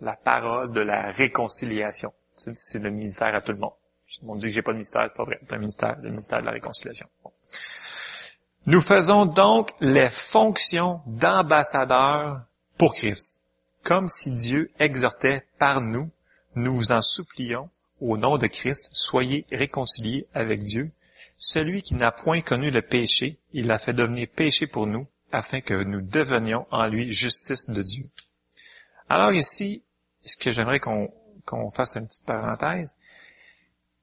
La 0.00 0.16
parole 0.16 0.72
de 0.72 0.80
la 0.80 1.12
réconciliation. 1.12 2.12
C'est 2.34 2.78
le 2.78 2.90
ministère 2.90 3.34
à 3.34 3.40
tout 3.40 3.52
le 3.52 3.58
monde. 3.58 3.72
On 4.26 4.36
dit 4.36 4.46
que 4.46 4.52
j'ai 4.52 4.62
pas 4.62 4.72
de 4.72 4.78
ministère, 4.78 5.04
c'est 5.04 5.16
pas 5.16 5.24
vrai. 5.24 5.40
Un 5.50 5.58
ministère, 5.58 5.98
le 6.02 6.10
ministère 6.10 6.40
de 6.40 6.46
la 6.46 6.52
réconciliation. 6.52 7.08
Nous 8.66 8.80
faisons 8.80 9.26
donc 9.26 9.72
les 9.80 10.08
fonctions 10.08 11.00
d'ambassadeurs 11.06 12.42
pour 12.78 12.94
Christ. 12.94 13.38
Comme 13.82 14.08
si 14.08 14.30
Dieu 14.30 14.70
exhortait 14.78 15.46
par 15.58 15.80
nous, 15.80 16.10
nous 16.54 16.74
vous 16.74 16.92
en 16.92 17.02
supplions, 17.02 17.70
au 18.00 18.16
nom 18.16 18.38
de 18.38 18.46
Christ, 18.46 18.90
soyez 18.92 19.46
réconciliés 19.50 20.26
avec 20.34 20.62
Dieu. 20.62 20.90
Celui 21.38 21.82
qui 21.82 21.94
n'a 21.94 22.12
point 22.12 22.40
connu 22.40 22.70
le 22.70 22.82
péché, 22.82 23.38
il 23.52 23.66
l'a 23.66 23.78
fait 23.78 23.92
devenir 23.92 24.28
péché 24.28 24.66
pour 24.66 24.86
nous, 24.86 25.06
afin 25.32 25.60
que 25.60 25.74
nous 25.74 26.00
devenions 26.00 26.66
en 26.70 26.86
lui 26.86 27.12
justice 27.12 27.70
de 27.70 27.82
Dieu. 27.82 28.04
Alors 29.08 29.32
ici, 29.32 29.84
ce 30.24 30.36
que 30.36 30.52
j'aimerais 30.52 30.78
qu'on 30.78 31.12
qu'on 31.44 31.70
fasse 31.70 31.96
une 31.96 32.06
petite 32.06 32.26
parenthèse, 32.26 32.94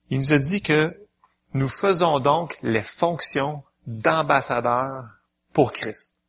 il 0.10 0.20
nous 0.20 0.34
a 0.34 0.38
dit 0.38 0.62
que 0.62 1.08
nous 1.54 1.68
faisons 1.68 2.20
donc 2.20 2.58
les 2.62 2.82
fonctions 2.82 3.64
d'ambassadeurs 3.88 5.06
pour 5.54 5.72
Christ. 5.72 6.20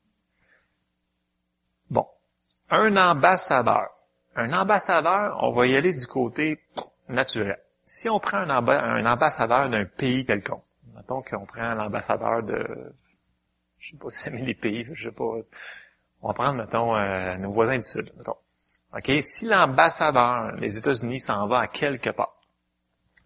Bon, 1.90 2.07
un 2.71 2.97
ambassadeur. 2.97 3.88
Un 4.37 4.52
ambassadeur, 4.52 5.38
on 5.43 5.50
va 5.50 5.67
y 5.67 5.76
aller 5.76 5.93
du 5.93 6.07
côté 6.07 6.62
naturel. 7.09 7.59
Si 7.85 8.09
on 8.09 8.21
prend 8.21 8.38
un, 8.38 9.07
ambassadeur 9.07 9.69
d'un 9.69 9.85
pays 9.85 10.25
quelconque, 10.25 10.64
mettons 10.95 11.23
qu'on 11.23 11.45
prend 11.47 11.75
l'ambassadeur 11.75 12.43
de, 12.45 12.93
je 13.79 13.90
sais 13.90 13.97
pas 13.97 14.11
si 14.11 14.19
c'est 14.19 14.31
les 14.31 14.55
pays, 14.55 14.87
je 14.93 15.09
sais 15.09 15.14
pas, 15.14 15.25
on 16.23 16.29
va 16.29 16.35
prendre, 16.35 16.55
mettons, 16.55 16.95
euh, 16.95 17.37
nos 17.38 17.50
voisins 17.50 17.76
du 17.76 17.83
Sud, 17.83 18.11
mettons. 18.17 18.37
OK? 18.97 19.11
Si 19.23 19.47
l'ambassadeur 19.47 20.56
des 20.59 20.76
États-Unis 20.76 21.20
s'en 21.20 21.47
va 21.47 21.61
à 21.61 21.66
quelque 21.68 22.11
part, 22.11 22.37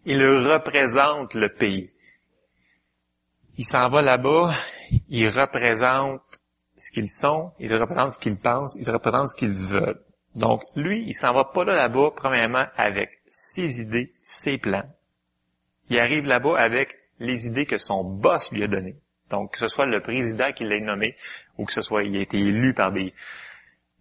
il 0.05 0.23
représente 0.23 1.35
le 1.35 1.49
pays. 1.49 1.91
Il 3.57 3.65
s'en 3.65 3.89
va 3.89 4.03
là-bas, 4.03 4.53
il 5.09 5.29
représente 5.29 6.43
ce 6.77 6.91
qu'ils 6.91 7.09
sont, 7.09 7.53
il 7.59 7.75
représente 7.75 8.13
ce 8.13 8.19
qu'ils 8.19 8.37
pensent, 8.37 8.77
il 8.81 8.91
représente 8.91 9.31
ce 9.31 9.37
qu'ils 9.37 9.53
veulent. 9.53 10.03
Donc, 10.35 10.65
lui, 10.75 11.05
il 11.07 11.15
s'en 11.15 11.33
va 11.33 11.45
pas 11.45 11.65
là-bas, 11.65 12.11
premièrement, 12.17 12.65
avec 12.77 13.23
ses 13.27 13.81
idées, 13.81 14.13
ses 14.23 14.59
plans. 14.59 14.89
Il 15.89 16.01
arrive 16.01 16.27
là-bas 16.27 16.59
avec 16.59 16.97
les 17.21 17.47
idées 17.47 17.67
que 17.67 17.79
son 17.79 18.03
boss 18.03 18.51
lui 18.51 18.65
a 18.65 18.67
données. 18.67 18.97
Donc, 19.31 19.53
que 19.53 19.59
ce 19.59 19.69
soit 19.69 19.87
le 19.87 20.01
président 20.01 20.53
qui 20.53 20.65
l'a 20.65 20.81
nommé, 20.81 21.17
ou 21.57 21.65
que 21.65 21.73
ce 21.73 21.83
soit, 21.83 22.03
il 22.03 22.17
a 22.17 22.21
été 22.21 22.39
élu 22.39 22.75
par 22.75 22.91
des, 22.91 23.15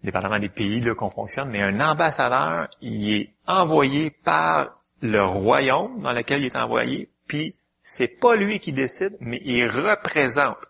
dépendamment 0.03 0.39
des 0.39 0.50
pays 0.50 0.81
là 0.81 0.95
qu'on 0.95 1.10
fonctionne, 1.10 1.50
mais 1.50 1.62
un 1.62 1.79
ambassadeur, 1.79 2.67
il 2.81 3.15
est 3.15 3.33
envoyé 3.48 4.12
par 4.12 4.81
le 5.01 5.24
royaume 5.24 6.01
dans 6.01 6.13
lequel 6.13 6.41
il 6.41 6.48
est 6.48 6.55
envoyé, 6.55 7.10
puis 7.27 7.55
c'est 7.81 8.07
pas 8.07 8.36
lui 8.36 8.60
qui 8.60 8.74
décide, 8.74 9.15
mais 9.19 9.41
il 9.43 9.67
représente. 9.67 10.65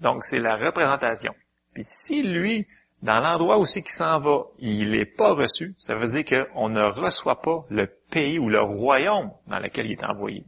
Donc 0.00 0.24
c'est 0.24 0.40
la 0.40 0.56
représentation. 0.56 1.34
Puis 1.72 1.84
si 1.84 2.22
lui, 2.22 2.66
dans 3.02 3.20
l'endroit 3.20 3.58
où 3.58 3.66
c'est 3.66 3.82
qu'il 3.82 3.92
s'en 3.92 4.18
va, 4.20 4.44
il 4.58 4.90
n'est 4.90 5.04
pas 5.04 5.34
reçu, 5.34 5.74
ça 5.78 5.94
veut 5.94 6.06
dire 6.06 6.24
qu'on 6.24 6.68
ne 6.68 6.82
reçoit 6.82 7.42
pas 7.42 7.64
le 7.70 7.86
pays 8.10 8.38
ou 8.38 8.48
le 8.48 8.60
royaume 8.60 9.30
dans 9.46 9.58
lequel 9.58 9.86
il 9.86 9.92
est 9.92 10.04
envoyé. 10.04 10.44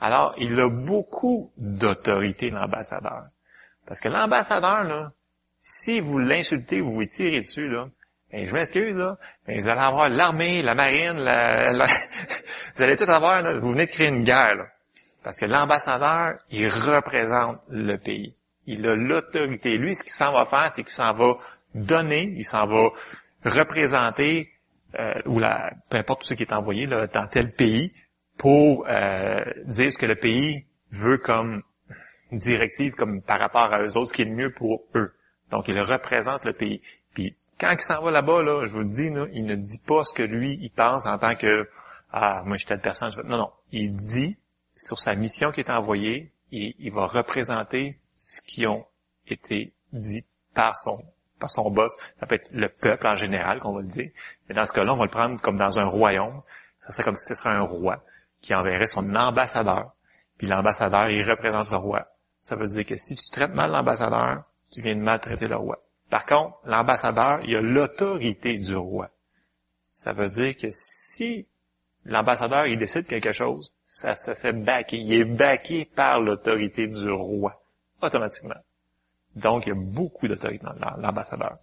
Alors, 0.00 0.34
il 0.38 0.58
a 0.58 0.70
beaucoup 0.70 1.52
d'autorité, 1.56 2.50
l'ambassadeur. 2.50 3.28
Parce 3.86 4.00
que 4.00 4.08
l'ambassadeur, 4.08 4.84
là, 4.84 5.12
si 5.60 6.00
vous 6.00 6.18
l'insultez, 6.18 6.80
vous 6.80 6.94
vous 6.94 7.04
tirez 7.04 7.40
dessus, 7.40 7.68
là, 7.68 7.88
ben, 8.32 8.46
je 8.46 8.52
m'excuse, 8.52 8.96
là, 8.96 9.16
ben, 9.46 9.60
vous 9.60 9.68
allez 9.68 9.80
avoir 9.80 10.08
l'armée, 10.08 10.62
la 10.62 10.74
marine, 10.74 11.12
la, 11.24 11.86
vous 12.74 12.82
allez 12.82 12.96
tout 12.96 13.08
avoir, 13.08 13.42
là, 13.42 13.58
vous 13.58 13.72
venez 13.72 13.86
de 13.86 13.90
créer 13.90 14.08
une 14.08 14.24
guerre, 14.24 14.54
là. 14.54 14.66
Parce 15.22 15.38
que 15.40 15.46
l'ambassadeur, 15.46 16.38
il 16.50 16.68
représente 16.68 17.60
le 17.68 17.96
pays. 17.96 18.34
Il 18.66 18.86
a 18.86 18.94
l'autorité. 18.94 19.76
Lui, 19.76 19.94
ce 19.94 20.02
qu'il 20.02 20.12
s'en 20.12 20.32
va 20.32 20.44
faire, 20.44 20.70
c'est 20.70 20.82
qu'il 20.82 20.92
s'en 20.92 21.12
va 21.12 21.28
donner, 21.74 22.32
il 22.36 22.44
s'en 22.44 22.66
va 22.66 22.90
représenter, 23.44 24.50
euh, 24.98 25.20
ou 25.26 25.38
la, 25.38 25.70
peu 25.90 25.98
importe 25.98 26.22
ce 26.22 26.34
qui 26.34 26.44
est 26.44 26.52
envoyé 26.52 26.86
là, 26.86 27.06
dans 27.08 27.26
tel 27.26 27.52
pays, 27.52 27.92
pour 28.36 28.86
euh, 28.88 29.44
dire 29.64 29.92
ce 29.92 29.98
que 29.98 30.06
le 30.06 30.16
pays 30.16 30.64
veut 30.92 31.18
comme 31.18 31.62
directive, 32.32 32.92
comme 32.92 33.20
par 33.22 33.38
rapport 33.40 33.72
à 33.72 33.82
eux 33.82 33.96
autres, 33.96 34.08
ce 34.08 34.12
qui 34.14 34.22
est 34.22 34.26
le 34.26 34.34
mieux 34.34 34.52
pour 34.52 34.84
eux. 34.94 35.10
Donc, 35.50 35.68
il 35.68 35.80
représente 35.80 36.44
le 36.44 36.52
pays. 36.52 36.80
Puis, 37.14 37.36
quand 37.58 37.70
il 37.70 37.80
s'en 37.80 38.02
va 38.02 38.10
là-bas, 38.10 38.42
là, 38.42 38.66
je 38.66 38.72
vous 38.72 38.80
le 38.80 38.84
dis, 38.86 39.10
là, 39.10 39.26
il 39.32 39.44
ne 39.44 39.56
dit 39.56 39.80
pas 39.86 40.04
ce 40.04 40.14
que 40.14 40.22
lui, 40.22 40.58
il 40.60 40.70
pense 40.70 41.06
en 41.06 41.18
tant 41.18 41.34
que 41.34 41.68
Ah, 42.12 42.42
moi 42.46 42.56
je 42.56 42.60
suis 42.60 42.68
telle 42.68 42.80
personne. 42.80 43.10
Non, 43.24 43.36
non. 43.36 43.50
Il 43.72 43.96
dit 43.96 44.38
sur 44.76 44.98
sa 44.98 45.14
mission 45.14 45.50
qui 45.50 45.60
est 45.60 45.70
envoyée, 45.70 46.32
et 46.52 46.74
il 46.78 46.92
va 46.92 47.06
représenter 47.06 47.98
ce 48.16 48.40
qui 48.40 48.66
ont 48.66 48.86
été 49.26 49.72
dit 49.92 50.24
par 50.54 50.76
son 50.76 51.04
par 51.38 51.50
son 51.50 51.70
boss. 51.70 51.94
Ça 52.16 52.26
peut 52.26 52.34
être 52.34 52.48
le 52.50 52.68
peuple 52.68 53.06
en 53.06 53.14
général, 53.14 53.60
qu'on 53.60 53.72
va 53.72 53.82
le 53.82 53.86
dire. 53.86 54.10
Mais 54.48 54.54
dans 54.54 54.66
ce 54.66 54.72
cas-là, 54.72 54.92
on 54.92 54.96
va 54.96 55.04
le 55.04 55.10
prendre 55.10 55.40
comme 55.40 55.56
dans 55.56 55.78
un 55.78 55.84
royaume. 55.84 56.42
Ça 56.78 56.92
serait 56.92 57.04
comme 57.04 57.16
si 57.16 57.26
ce 57.28 57.34
serait 57.34 57.50
un 57.50 57.60
roi 57.60 58.02
qui 58.40 58.54
enverrait 58.54 58.86
son 58.86 59.14
ambassadeur. 59.14 59.92
Puis 60.36 60.46
l'ambassadeur, 60.46 61.08
il 61.10 61.28
représente 61.28 61.70
le 61.70 61.76
roi. 61.76 62.06
Ça 62.40 62.56
veut 62.56 62.66
dire 62.66 62.84
que 62.84 62.96
si 62.96 63.14
tu 63.14 63.30
traites 63.30 63.54
mal 63.54 63.70
l'ambassadeur, 63.70 64.44
tu 64.70 64.82
viens 64.82 64.96
de 64.96 65.00
maltraiter 65.00 65.48
le 65.48 65.56
roi. 65.56 65.78
Par 66.10 66.24
contre, 66.24 66.56
l'ambassadeur, 66.64 67.40
il 67.44 67.56
a 67.56 67.62
l'autorité 67.62 68.58
du 68.58 68.76
roi. 68.76 69.10
Ça 69.92 70.12
veut 70.12 70.28
dire 70.28 70.56
que 70.56 70.68
si 70.70 71.48
l'ambassadeur, 72.04 72.66
il 72.66 72.78
décide 72.78 73.06
quelque 73.06 73.32
chose, 73.32 73.74
ça 73.84 74.14
se 74.14 74.34
fait 74.34 74.52
backer. 74.52 74.98
Il 74.98 75.12
est 75.12 75.24
backé 75.24 75.84
par 75.84 76.20
l'autorité 76.20 76.86
du 76.86 77.10
roi, 77.10 77.60
automatiquement. 78.00 78.54
Donc, 79.36 79.66
il 79.66 79.68
y 79.70 79.72
a 79.72 79.74
beaucoup 79.76 80.26
d'autorité 80.28 80.64
dans 80.64 80.96
l'ambassadeur. 80.96 81.58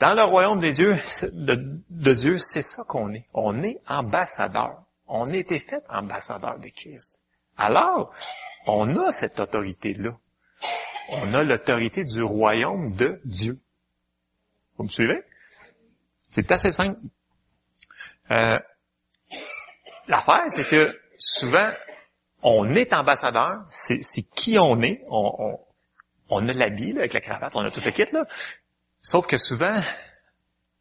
Dans 0.00 0.14
le 0.14 0.24
royaume 0.24 0.58
des 0.58 0.72
dieux, 0.72 0.96
de, 1.32 1.80
de 1.90 2.14
Dieu, 2.14 2.38
c'est 2.38 2.62
ça 2.62 2.82
qu'on 2.84 3.12
est. 3.12 3.26
On 3.32 3.62
est 3.62 3.80
ambassadeur. 3.86 4.82
On 5.06 5.30
a 5.30 5.36
été 5.36 5.58
fait 5.58 5.82
ambassadeur 5.88 6.58
de 6.58 6.68
Christ. 6.68 7.22
Alors, 7.56 8.12
on 8.66 8.96
a 8.96 9.12
cette 9.12 9.38
autorité-là 9.38 10.10
on 11.08 11.34
a 11.34 11.42
l'autorité 11.42 12.04
du 12.04 12.22
royaume 12.22 12.90
de 12.92 13.20
Dieu. 13.24 13.58
Vous 14.76 14.84
me 14.84 14.88
suivez? 14.88 15.22
C'est 16.30 16.50
assez 16.50 16.72
simple. 16.72 16.98
Euh, 18.30 18.58
L'affaire, 20.08 20.44
c'est 20.48 20.66
que 20.66 21.00
souvent, 21.16 21.68
on 22.42 22.74
est 22.74 22.92
ambassadeur, 22.92 23.62
c'est 23.68 24.02
qui 24.34 24.58
on 24.58 24.80
est, 24.82 25.02
on, 25.08 25.58
on, 26.28 26.48
a 26.48 26.52
l'habit 26.52 26.96
avec 26.96 27.14
la 27.14 27.20
cravate, 27.20 27.56
on 27.56 27.64
a 27.64 27.70
tout 27.70 27.80
le 27.84 27.90
kit, 27.90 28.04
là. 28.12 28.26
Sauf 29.00 29.26
que 29.26 29.38
souvent, 29.38 29.74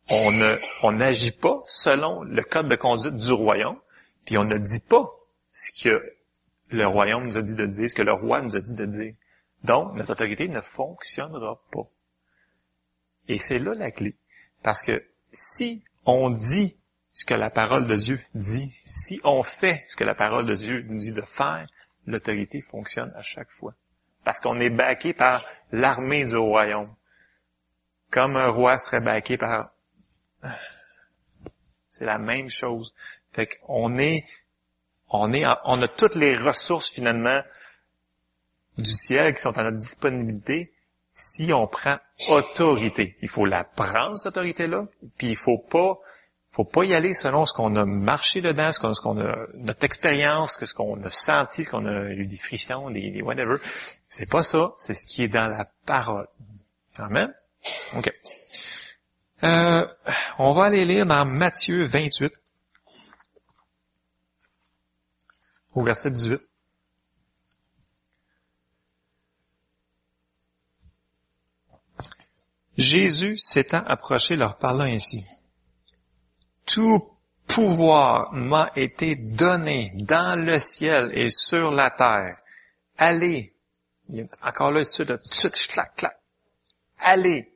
on 0.09 0.91
n'agit 0.91 1.31
pas 1.31 1.61
selon 1.67 2.23
le 2.23 2.43
code 2.43 2.67
de 2.67 2.75
conduite 2.75 3.15
du 3.15 3.31
royaume, 3.31 3.79
puis 4.25 4.37
on 4.37 4.43
ne 4.43 4.57
dit 4.57 4.85
pas 4.89 5.05
ce 5.51 5.83
que 5.83 6.15
le 6.69 6.85
royaume 6.85 7.27
nous 7.27 7.37
a 7.37 7.41
dit 7.41 7.55
de 7.55 7.65
dire, 7.65 7.89
ce 7.89 7.95
que 7.95 8.01
le 8.01 8.13
roi 8.13 8.41
nous 8.41 8.55
a 8.55 8.59
dit 8.59 8.75
de 8.75 8.85
dire. 8.85 9.13
Donc, 9.63 9.93
notre 9.93 10.11
autorité 10.11 10.47
ne 10.47 10.61
fonctionnera 10.61 11.61
pas. 11.71 11.89
Et 13.27 13.39
c'est 13.39 13.59
là 13.59 13.73
la 13.75 13.91
clé. 13.91 14.13
Parce 14.61 14.81
que 14.81 15.05
si 15.31 15.83
on 16.05 16.29
dit 16.29 16.77
ce 17.13 17.25
que 17.25 17.33
la 17.33 17.49
parole 17.49 17.87
de 17.87 17.95
Dieu 17.95 18.19
dit, 18.33 18.75
si 18.83 19.21
on 19.23 19.43
fait 19.43 19.85
ce 19.87 19.95
que 19.95 20.03
la 20.03 20.15
parole 20.15 20.45
de 20.45 20.55
Dieu 20.55 20.83
nous 20.89 20.99
dit 20.99 21.13
de 21.13 21.21
faire, 21.21 21.67
l'autorité 22.05 22.61
fonctionne 22.61 23.13
à 23.15 23.21
chaque 23.21 23.51
fois. 23.51 23.73
Parce 24.23 24.39
qu'on 24.39 24.59
est 24.59 24.69
baqué 24.69 25.13
par 25.13 25.45
l'armée 25.71 26.25
du 26.25 26.35
royaume. 26.35 26.93
Comme 28.09 28.35
un 28.35 28.49
roi 28.49 28.77
serait 28.77 29.01
baqué 29.01 29.37
par... 29.37 29.71
C'est 31.89 32.05
la 32.05 32.17
même 32.17 32.49
chose. 32.49 32.95
Fait 33.31 33.47
qu'on 33.47 33.97
est, 33.99 34.25
on 35.09 35.31
est, 35.31 35.45
on 35.65 35.81
a 35.81 35.87
toutes 35.87 36.15
les 36.15 36.35
ressources 36.35 36.91
finalement 36.91 37.41
du 38.77 38.91
ciel 38.91 39.33
qui 39.33 39.41
sont 39.41 39.57
à 39.57 39.63
notre 39.63 39.77
disponibilité 39.77 40.73
si 41.13 41.53
on 41.53 41.67
prend 41.67 41.97
autorité. 42.27 43.17
Il 43.21 43.29
faut 43.29 43.45
la 43.45 43.63
prendre, 43.63 44.17
cette 44.17 44.27
autorité-là, 44.27 44.87
puis 45.17 45.27
il 45.27 45.37
faut 45.37 45.59
pas 45.59 45.99
faut 46.53 46.65
pas 46.65 46.83
y 46.83 46.93
aller 46.93 47.15
selon 47.15 47.47
ce 47.47 47.53
qu'on 47.53 47.75
a 47.75 47.83
marché 47.83 48.39
dedans, 48.39 48.71
ce 48.71 48.79
qu'on, 48.79 49.19
a, 49.19 49.35
notre 49.55 49.83
expérience, 49.83 50.63
ce 50.63 50.73
qu'on 50.75 51.01
a 51.01 51.09
senti, 51.09 51.63
ce 51.63 51.71
qu'on 51.71 51.87
a 51.87 52.09
eu 52.11 52.27
des 52.27 52.37
frissons, 52.37 52.91
des, 52.91 53.23
whatever. 53.23 53.57
C'est 54.07 54.29
pas 54.29 54.43
ça, 54.43 54.75
c'est 54.77 54.93
ce 54.93 55.07
qui 55.07 55.23
est 55.23 55.27
dans 55.29 55.49
la 55.49 55.65
parole. 55.87 56.27
Amen? 56.99 57.33
OK. 57.95 58.13
Euh, 59.43 59.87
on 60.37 60.53
va 60.53 60.65
aller 60.65 60.85
lire 60.85 61.07
dans 61.07 61.25
Matthieu 61.25 61.85
28, 61.85 62.31
au 65.73 65.81
verset 65.81 66.11
18. 66.11 66.39
Jésus 72.77 73.37
s'étant 73.37 73.83
approché 73.85 74.35
leur 74.35 74.57
parla 74.57 74.85
ainsi. 74.85 75.23
Tout 76.65 77.13
pouvoir 77.47 78.33
m'a 78.33 78.71
été 78.75 79.15
donné 79.15 79.91
dans 79.95 80.39
le 80.43 80.59
ciel 80.59 81.11
et 81.13 81.29
sur 81.29 81.71
la 81.71 81.91
terre. 81.91 82.37
Allez. 82.97 83.53
Encore 84.41 84.71
là, 84.71 84.83
tout 84.83 85.03
de 85.05 85.17
suite, 85.31 85.67
clac, 85.67 85.95
clac. 85.95 86.17
Allez. 86.99 87.49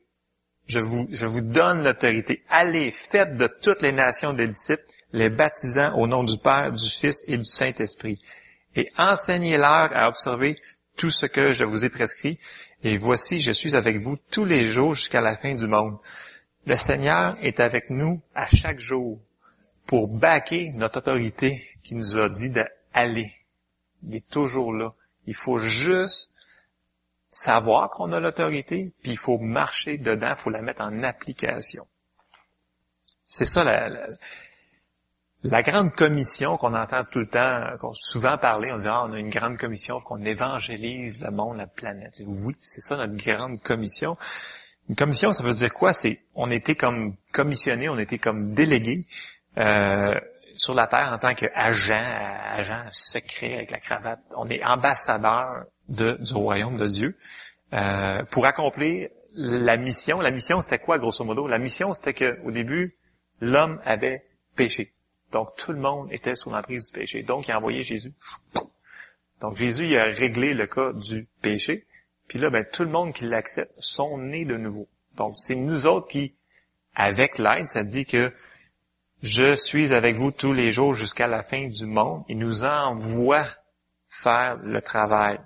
Je 0.67 0.79
vous, 0.79 1.07
je 1.09 1.25
vous 1.25 1.41
donne 1.41 1.83
l'autorité. 1.83 2.43
Allez, 2.49 2.91
faites 2.91 3.37
de 3.37 3.47
toutes 3.47 3.81
les 3.81 3.93
nations 3.93 4.33
des 4.33 4.47
disciples, 4.47 4.83
les 5.13 5.29
baptisant 5.29 5.97
au 5.97 6.07
nom 6.07 6.23
du 6.23 6.37
Père, 6.37 6.71
du 6.73 6.89
Fils 6.89 7.23
et 7.27 7.37
du 7.37 7.45
Saint-Esprit. 7.45 8.19
Et 8.75 8.91
enseignez-leur 8.97 9.95
à 9.95 10.09
observer 10.09 10.59
tout 10.97 11.11
ce 11.11 11.25
que 11.25 11.53
je 11.53 11.63
vous 11.63 11.85
ai 11.85 11.89
prescrit, 11.89 12.37
et 12.83 12.97
voici, 12.97 13.39
je 13.39 13.51
suis 13.51 13.75
avec 13.75 13.97
vous 13.97 14.17
tous 14.29 14.45
les 14.45 14.65
jours 14.65 14.93
jusqu'à 14.93 15.21
la 15.21 15.37
fin 15.37 15.55
du 15.55 15.67
monde. 15.67 15.97
Le 16.65 16.75
Seigneur 16.75 17.37
est 17.41 17.59
avec 17.59 17.89
nous 17.89 18.21
à 18.35 18.47
chaque 18.47 18.79
jour 18.79 19.19
pour 19.85 20.07
baquer 20.09 20.69
notre 20.75 20.99
autorité 20.99 21.65
qui 21.81 21.95
nous 21.95 22.17
a 22.17 22.27
dit 22.27 22.51
d'aller. 22.51 23.31
Il 24.03 24.15
est 24.15 24.27
toujours 24.29 24.73
là. 24.73 24.93
Il 25.27 25.35
faut 25.35 25.59
juste 25.59 26.33
savoir 27.29 27.89
qu'on 27.89 28.11
a 28.11 28.19
l'autorité, 28.19 28.91
puis 29.01 29.11
il 29.11 29.17
faut 29.17 29.37
marcher 29.37 29.97
dedans, 29.97 30.31
il 30.31 30.35
faut 30.35 30.49
la 30.49 30.61
mettre 30.61 30.81
en 30.81 31.03
application. 31.03 31.85
C'est 33.25 33.45
ça 33.45 33.63
grande 35.43 35.93
commission 35.93 36.57
qu'on 36.57 36.73
entend 36.73 37.03
tout 37.03 37.19
le 37.19 37.27
temps, 37.27 37.77
qu'on 37.79 37.93
souvent 37.93 38.37
parler, 38.37 38.71
on 38.73 38.77
dit 38.77 38.87
ah, 38.87 39.05
on 39.05 39.13
a 39.13 39.19
une 39.19 39.29
grande 39.29 39.57
commission, 39.57 39.99
qu'on 39.99 40.23
évangélise 40.23 41.19
le 41.19 41.31
monde, 41.31 41.57
la 41.57 41.67
planète. 41.67 42.21
Oui, 42.25 42.53
c'est 42.57 42.81
ça 42.81 42.97
notre 42.97 43.15
grande 43.23 43.61
commission. 43.61 44.17
Une 44.89 44.95
commission, 44.95 45.31
ça 45.33 45.43
veut 45.43 45.53
dire 45.53 45.73
quoi? 45.73 45.93
C'est 45.93 46.19
on 46.35 46.49
était 46.49 46.75
comme 46.75 47.15
commissionné, 47.31 47.89
on 47.89 47.99
était 47.99 48.19
comme 48.19 48.53
délégué 48.53 49.05
euh, 49.57 50.15
sur 50.55 50.73
la 50.73 50.87
terre 50.87 51.11
en 51.11 51.17
tant 51.17 51.33
qu'agent, 51.33 51.93
agent 51.93 52.83
secret 52.91 53.53
avec 53.53 53.71
la 53.71 53.79
cravate. 53.79 54.19
On 54.37 54.49
est 54.49 54.63
ambassadeur 54.63 55.65
de, 55.89 56.17
du 56.21 56.33
royaume 56.33 56.77
de 56.77 56.87
Dieu 56.87 57.17
euh, 57.73 58.23
pour 58.31 58.45
accomplir 58.45 59.09
la 59.33 59.77
mission. 59.77 60.19
La 60.19 60.31
mission, 60.31 60.61
c'était 60.61 60.79
quoi, 60.79 60.99
grosso 60.99 61.23
modo? 61.23 61.47
La 61.47 61.59
mission, 61.59 61.93
c'était 61.93 62.13
qu'au 62.13 62.51
début, 62.51 62.97
l'homme 63.41 63.79
avait 63.85 64.25
péché. 64.55 64.93
Donc, 65.31 65.55
tout 65.57 65.71
le 65.71 65.79
monde 65.79 66.11
était 66.11 66.35
sous 66.35 66.49
l'emprise 66.49 66.91
du 66.91 66.99
péché. 66.99 67.23
Donc, 67.23 67.47
il 67.47 67.51
a 67.51 67.57
envoyé 67.57 67.83
Jésus. 67.83 68.13
Donc, 69.41 69.55
Jésus, 69.55 69.87
il 69.87 69.97
a 69.97 70.03
réglé 70.03 70.53
le 70.53 70.67
cas 70.67 70.93
du 70.93 71.27
péché. 71.41 71.85
Puis 72.27 72.39
là, 72.39 72.49
ben, 72.49 72.65
tout 72.71 72.83
le 72.83 72.89
monde 72.89 73.13
qui 73.13 73.25
l'accepte 73.25 73.73
sont 73.77 74.17
nés 74.17 74.45
de 74.45 74.57
nouveau. 74.57 74.87
Donc, 75.15 75.33
c'est 75.37 75.55
nous 75.55 75.85
autres 75.85 76.07
qui, 76.07 76.35
avec 76.95 77.37
l'aide, 77.37 77.67
ça 77.69 77.83
dit 77.83 78.05
que 78.05 78.31
je 79.21 79.55
suis 79.55 79.93
avec 79.93 80.15
vous 80.15 80.31
tous 80.31 80.53
les 80.53 80.71
jours 80.71 80.93
jusqu'à 80.93 81.27
la 81.27 81.43
fin 81.43 81.67
du 81.67 81.85
monde. 81.85 82.23
Il 82.29 82.37
nous 82.37 82.63
envoie 82.63 83.47
faire 84.09 84.57
le 84.57 84.81
travail. 84.81 85.39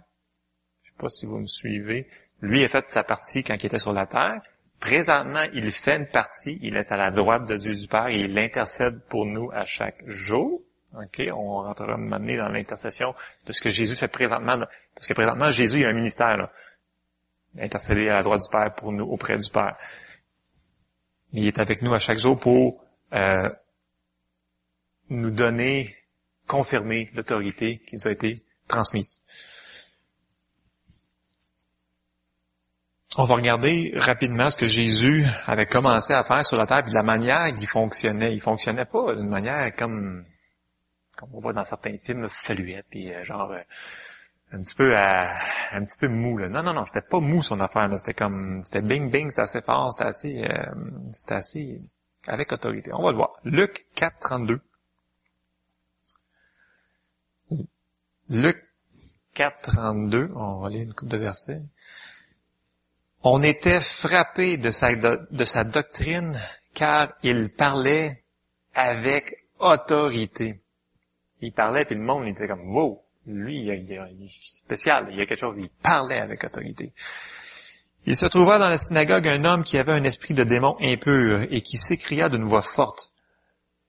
Je 0.84 0.90
sais 0.90 0.96
pas 0.98 1.10
si 1.10 1.26
vous 1.26 1.40
me 1.40 1.48
suivez. 1.48 2.06
Lui 2.42 2.64
a 2.64 2.68
fait 2.68 2.84
sa 2.84 3.04
partie 3.04 3.44
quand 3.44 3.56
il 3.56 3.66
était 3.66 3.80
sur 3.80 3.94
la 3.94 4.08
terre. 4.08 4.42
Présentement, 4.82 5.44
il 5.54 5.72
fait 5.72 5.98
une 5.98 6.08
partie. 6.08 6.58
Il 6.64 6.76
est 6.76 6.92
à 6.92 6.98
la 6.98 7.12
droite 7.12 7.48
de 7.48 7.56
Dieu 7.56 7.76
du 7.76 7.88
Père 7.88 8.08
et 8.08 8.18
il 8.18 8.38
intercède 8.38 9.00
pour 9.10 9.28
nous 9.28 9.52
à 9.54 9.64
chaque 9.64 10.04
jour. 10.08 10.60
OK? 10.96 11.22
On 11.32 11.62
rentrera 11.62 11.98
maintenant 11.98 12.46
dans 12.46 12.50
l'intercession 12.50 13.14
de 13.46 13.52
ce 13.54 13.62
que 13.62 13.70
Jésus 13.70 13.96
fait 13.96 14.08
présentement. 14.08 14.58
Parce 14.96 15.08
que 15.08 15.14
présentement, 15.14 15.52
Jésus 15.52 15.86
a 15.86 15.90
un 15.90 15.94
ministère. 15.94 16.36
Là. 16.36 16.52
Intercéder 17.60 18.10
à 18.10 18.16
la 18.16 18.24
droite 18.24 18.42
du 18.42 18.50
Père 18.50 18.74
pour 18.74 18.92
nous, 18.92 19.06
auprès 19.06 19.38
du 19.38 19.50
Père. 19.52 19.78
Il 21.32 21.46
est 21.46 21.60
avec 21.60 21.84
nous 21.84 21.94
à 21.94 22.00
chaque 22.00 22.18
jour 22.18 22.40
pour 22.40 22.84
euh, 23.14 23.50
nous 25.10 25.32
donner, 25.32 25.96
confirmer 26.48 27.12
l'autorité 27.14 27.78
qui 27.86 27.96
nous 27.98 28.08
a 28.08 28.12
été 28.12 28.44
transmise. 28.68 29.22
On 33.18 33.26
va 33.26 33.36
regarder 33.36 33.94
rapidement 33.98 34.50
ce 34.50 34.58
que 34.58 34.68
Jésus 34.68 35.26
avait 35.46 35.66
commencé 35.66 36.14
à 36.14 36.24
faire 36.24 36.46
sur 36.46 36.58
la 36.58 36.66
terre, 36.66 36.82
puis 36.84 36.94
la 36.94 37.04
manière 37.04 37.54
qu'il 37.54 37.68
fonctionnait. 37.68 38.34
Il 38.34 38.40
fonctionnait 38.40 38.86
pas 38.86 39.16
d'une 39.16 39.28
manière 39.28 39.76
comme, 39.76 40.24
comme 41.18 41.30
on 41.34 41.42
voit 41.42 41.52
dans 41.52 41.66
certains 41.66 41.98
films, 41.98 42.30
faluette, 42.30 42.86
puis 42.90 43.14
euh, 43.14 43.26
genre 43.26 43.52
euh, 43.52 43.60
un 44.54 44.64
petit 44.64 44.76
peu 44.76 44.96
un 44.96 45.84
petit 45.84 45.98
peu 45.98 46.08
mou. 46.08 46.38
Là. 46.38 46.48
Non, 46.48 46.64
non, 46.64 46.74
non, 46.74 46.86
c'était 46.86 47.06
pas 47.06 47.20
mou 47.20 47.42
son 47.42 47.60
affaire. 47.60 47.90
C'était 47.98 48.14
comme, 48.14 48.64
c'était 48.64 48.82
bing 48.82 49.12
bing, 49.12 49.30
c'était 49.30 49.42
assez 49.42 49.62
fort, 49.62 49.92
c'était 49.92 50.10
assez, 50.10 50.46
euh, 50.46 50.72
c'était 51.12 51.36
assez 51.36 51.82
avec 52.28 52.54
autorité. 52.54 52.92
On 52.94 53.04
va 53.04 53.12
le 53.12 53.18
voir. 53.18 53.34
Luc 53.44 53.88
4, 53.96 54.20
32. 54.20 54.62
Luc 58.30 58.66
4, 59.36 59.74
32, 59.74 60.32
on 60.34 60.62
va 60.62 60.70
lire 60.70 60.84
une 60.84 60.94
coupe 60.94 61.10
de 61.10 61.18
versets. 61.18 61.62
On 63.24 63.44
était 63.44 63.80
frappé 63.80 64.58
de 64.58 64.72
sa, 64.72 65.64
doctrine 65.64 66.40
car 66.74 67.14
il 67.24 67.50
parlait 67.50 68.24
avec 68.74 69.46
autorité. 69.60 70.62
Il 71.42 71.52
parlait 71.52 71.86
puis 71.86 71.96
le 71.96 72.02
monde 72.02 72.26
il 72.26 72.32
était 72.32 72.48
comme 72.48 72.74
wow, 72.74 73.02
lui 73.28 73.62
il, 73.62 73.70
est 73.70 74.30
spécial, 74.30 75.08
il 75.12 75.18
y 75.18 75.22
a 75.22 75.26
quelque 75.26 75.40
chose, 75.40 75.58
il 75.60 75.70
parlait 75.70 76.20
avec 76.20 76.44
autorité. 76.44 76.92
Il 78.06 78.16
se 78.16 78.26
trouva 78.26 78.58
dans 78.58 78.70
la 78.70 78.80
synagogue 78.80 79.28
un 79.28 79.46
homme 79.46 79.64
qui 79.64 79.78
avait 79.78 79.92
un 79.92 80.04
esprit 80.04 80.34
de 80.34 80.44
démon 80.44 80.76
impur 80.82 81.44
et 81.52 81.62
qui 81.62 81.78
s'écria 81.78 82.30
d'une 82.30 82.46
voix 82.46 82.64
forte. 82.64 83.12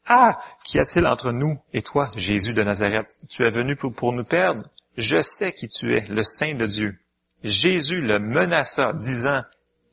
Ah, 0.07 0.39
qu'y 0.65 0.79
a-t-il 0.79 1.07
entre 1.07 1.33
nous 1.33 1.59
et 1.73 1.81
toi, 1.81 2.11
Jésus 2.17 2.53
de 2.53 2.63
Nazareth? 2.63 3.07
Tu 3.29 3.45
es 3.45 3.51
venu 3.51 3.77
pour, 3.77 4.13
nous 4.13 4.25
perdre? 4.25 4.69
Je 4.97 5.23
sais 5.23 5.53
qui 5.53 5.69
tu 5.69 5.95
es, 5.95 6.07
le 6.09 6.23
Saint 6.23 6.55
de 6.55 6.67
Dieu. 6.67 6.99
Jésus 7.45 8.01
le 8.01 8.19
menaça, 8.19 8.93
disant, 8.93 9.43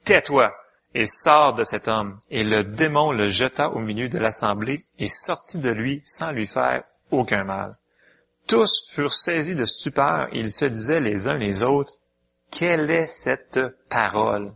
Tais-toi 0.03 0.55
et 0.93 1.05
sors 1.05 1.53
de 1.53 1.63
cet 1.63 1.87
homme. 1.87 2.19
Et 2.29 2.43
le 2.43 2.63
démon 2.63 3.11
le 3.11 3.29
jeta 3.29 3.69
au 3.69 3.79
milieu 3.79 4.09
de 4.09 4.17
l'assemblée 4.17 4.85
et 4.97 5.09
sortit 5.09 5.59
de 5.59 5.69
lui 5.69 6.01
sans 6.05 6.31
lui 6.31 6.47
faire 6.47 6.83
aucun 7.11 7.43
mal. 7.43 7.77
Tous 8.47 8.87
furent 8.89 9.13
saisis 9.13 9.55
de 9.55 9.65
stupeur 9.65 10.27
et 10.31 10.39
ils 10.39 10.51
se 10.51 10.65
disaient 10.65 11.01
les 11.01 11.27
uns 11.27 11.37
les 11.37 11.61
autres, 11.61 11.93
Quelle 12.51 12.89
est 12.89 13.07
cette 13.07 13.59
parole? 13.89 14.51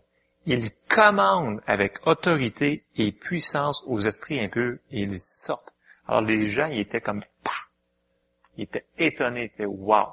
il 0.45 0.71
commande 0.89 1.61
avec 1.67 2.05
autorité 2.05 2.85
et 2.97 3.11
puissance 3.11 3.83
aux 3.87 3.99
esprits 3.99 4.41
impurs 4.41 4.77
et 4.91 5.01
ils 5.01 5.21
sortent. 5.21 5.73
Alors 6.07 6.21
les 6.21 6.43
gens, 6.43 6.67
ils 6.67 6.79
étaient 6.79 7.01
comme, 7.01 7.23
ils 8.57 8.63
étaient 8.63 8.85
étonnés, 8.97 9.43
ils 9.43 9.45
étaient, 9.45 9.65
wow, 9.65 10.07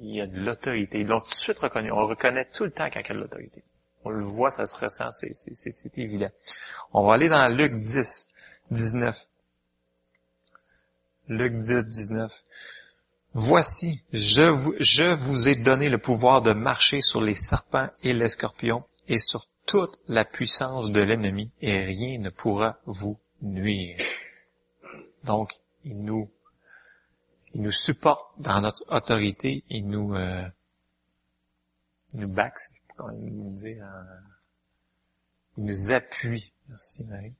il 0.00 0.16
y 0.16 0.20
a 0.20 0.26
de 0.26 0.40
l'autorité. 0.40 1.00
Ils 1.00 1.06
l'ont 1.06 1.20
tout 1.20 1.30
de 1.30 1.34
suite 1.34 1.58
reconnu. 1.58 1.92
On 1.92 2.06
reconnaît 2.06 2.46
tout 2.46 2.64
le 2.64 2.70
temps 2.70 2.88
quand 2.92 3.00
il 3.00 3.08
y 3.08 3.10
a 3.10 3.14
de 3.14 3.20
l'autorité. 3.20 3.62
On 4.04 4.10
le 4.10 4.24
voit, 4.24 4.50
ça 4.50 4.66
se 4.66 4.78
ressent, 4.78 5.10
c'est 5.12 5.98
évident. 5.98 6.30
On 6.92 7.06
va 7.06 7.14
aller 7.14 7.28
dans 7.28 7.48
Luc 7.54 7.74
10, 7.76 8.34
19. 8.70 9.26
Luc 11.28 11.54
10, 11.54 11.86
19. 11.86 12.42
Voici, 13.34 14.04
je 14.12 14.42
vous, 14.42 14.74
je 14.80 15.04
vous 15.04 15.48
ai 15.48 15.54
donné 15.54 15.88
le 15.88 15.98
pouvoir 15.98 16.42
de 16.42 16.52
marcher 16.52 17.00
sur 17.00 17.20
les 17.20 17.34
serpents 17.34 17.88
et 18.02 18.12
les 18.12 18.28
scorpions 18.28 18.84
et 19.08 19.18
sur 19.18 19.46
toute 19.66 19.98
la 20.08 20.24
puissance 20.24 20.90
de 20.90 21.00
l'ennemi 21.00 21.50
et 21.60 21.84
rien 21.84 22.18
ne 22.18 22.30
pourra 22.30 22.78
vous 22.84 23.18
nuire. 23.40 23.96
Donc, 25.24 25.52
il 25.84 26.02
nous, 26.02 26.28
il 27.54 27.62
nous 27.62 27.72
supporte 27.72 28.28
dans 28.38 28.60
notre 28.60 28.84
autorité, 28.88 29.64
il 29.68 29.86
nous, 29.86 30.14
euh, 30.14 30.48
il 32.14 32.20
nous 32.20 32.28
back, 32.28 32.54
comment 32.96 33.12
dire, 33.12 33.86
il 35.58 35.64
nous 35.64 35.90
appuie. 35.90 36.52
Merci 36.68 37.04
Marie. 37.04 37.34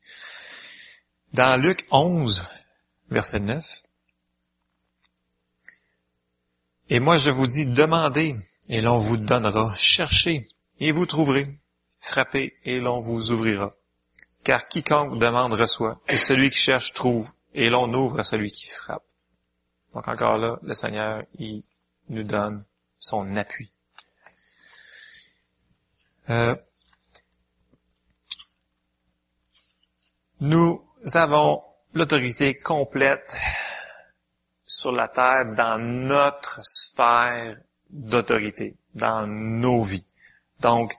Dans 1.32 1.60
Luc 1.60 1.86
11, 1.90 2.42
verset 3.08 3.40
9, 3.40 3.82
Et 6.94 7.00
moi 7.00 7.16
je 7.16 7.30
vous 7.30 7.46
dis, 7.46 7.64
demandez, 7.64 8.36
et 8.68 8.82
l'on 8.82 8.98
vous 8.98 9.16
donnera, 9.16 9.74
cherchez, 9.78 10.46
et 10.78 10.92
vous 10.92 11.06
trouverez, 11.06 11.58
frappez 12.00 12.54
et 12.64 12.80
l'on 12.80 13.00
vous 13.00 13.30
ouvrira. 13.30 13.70
Car 14.44 14.68
quiconque 14.68 15.18
demande 15.18 15.54
reçoit, 15.54 16.02
et 16.06 16.18
celui 16.18 16.50
qui 16.50 16.58
cherche 16.58 16.92
trouve, 16.92 17.32
et 17.54 17.70
l'on 17.70 17.90
ouvre 17.94 18.20
à 18.20 18.24
celui 18.24 18.50
qui 18.50 18.66
frappe. 18.66 19.06
Donc 19.94 20.08
encore 20.08 20.38
là, 20.38 20.58
le 20.62 20.74
Seigneur, 20.74 21.22
il 21.38 21.62
nous 22.08 22.22
donne 22.22 22.64
son 22.98 23.36
appui. 23.36 23.70
Euh, 26.30 26.54
nous 30.40 30.84
avons 31.14 31.62
l'autorité 31.94 32.58
complète 32.58 33.36
sur 34.64 34.92
la 34.92 35.08
terre 35.08 35.54
dans 35.54 35.78
notre 35.78 36.60
sphère 36.64 37.56
d'autorité, 37.90 38.76
dans 38.94 39.26
nos 39.26 39.82
vies. 39.82 40.06
Donc, 40.60 40.94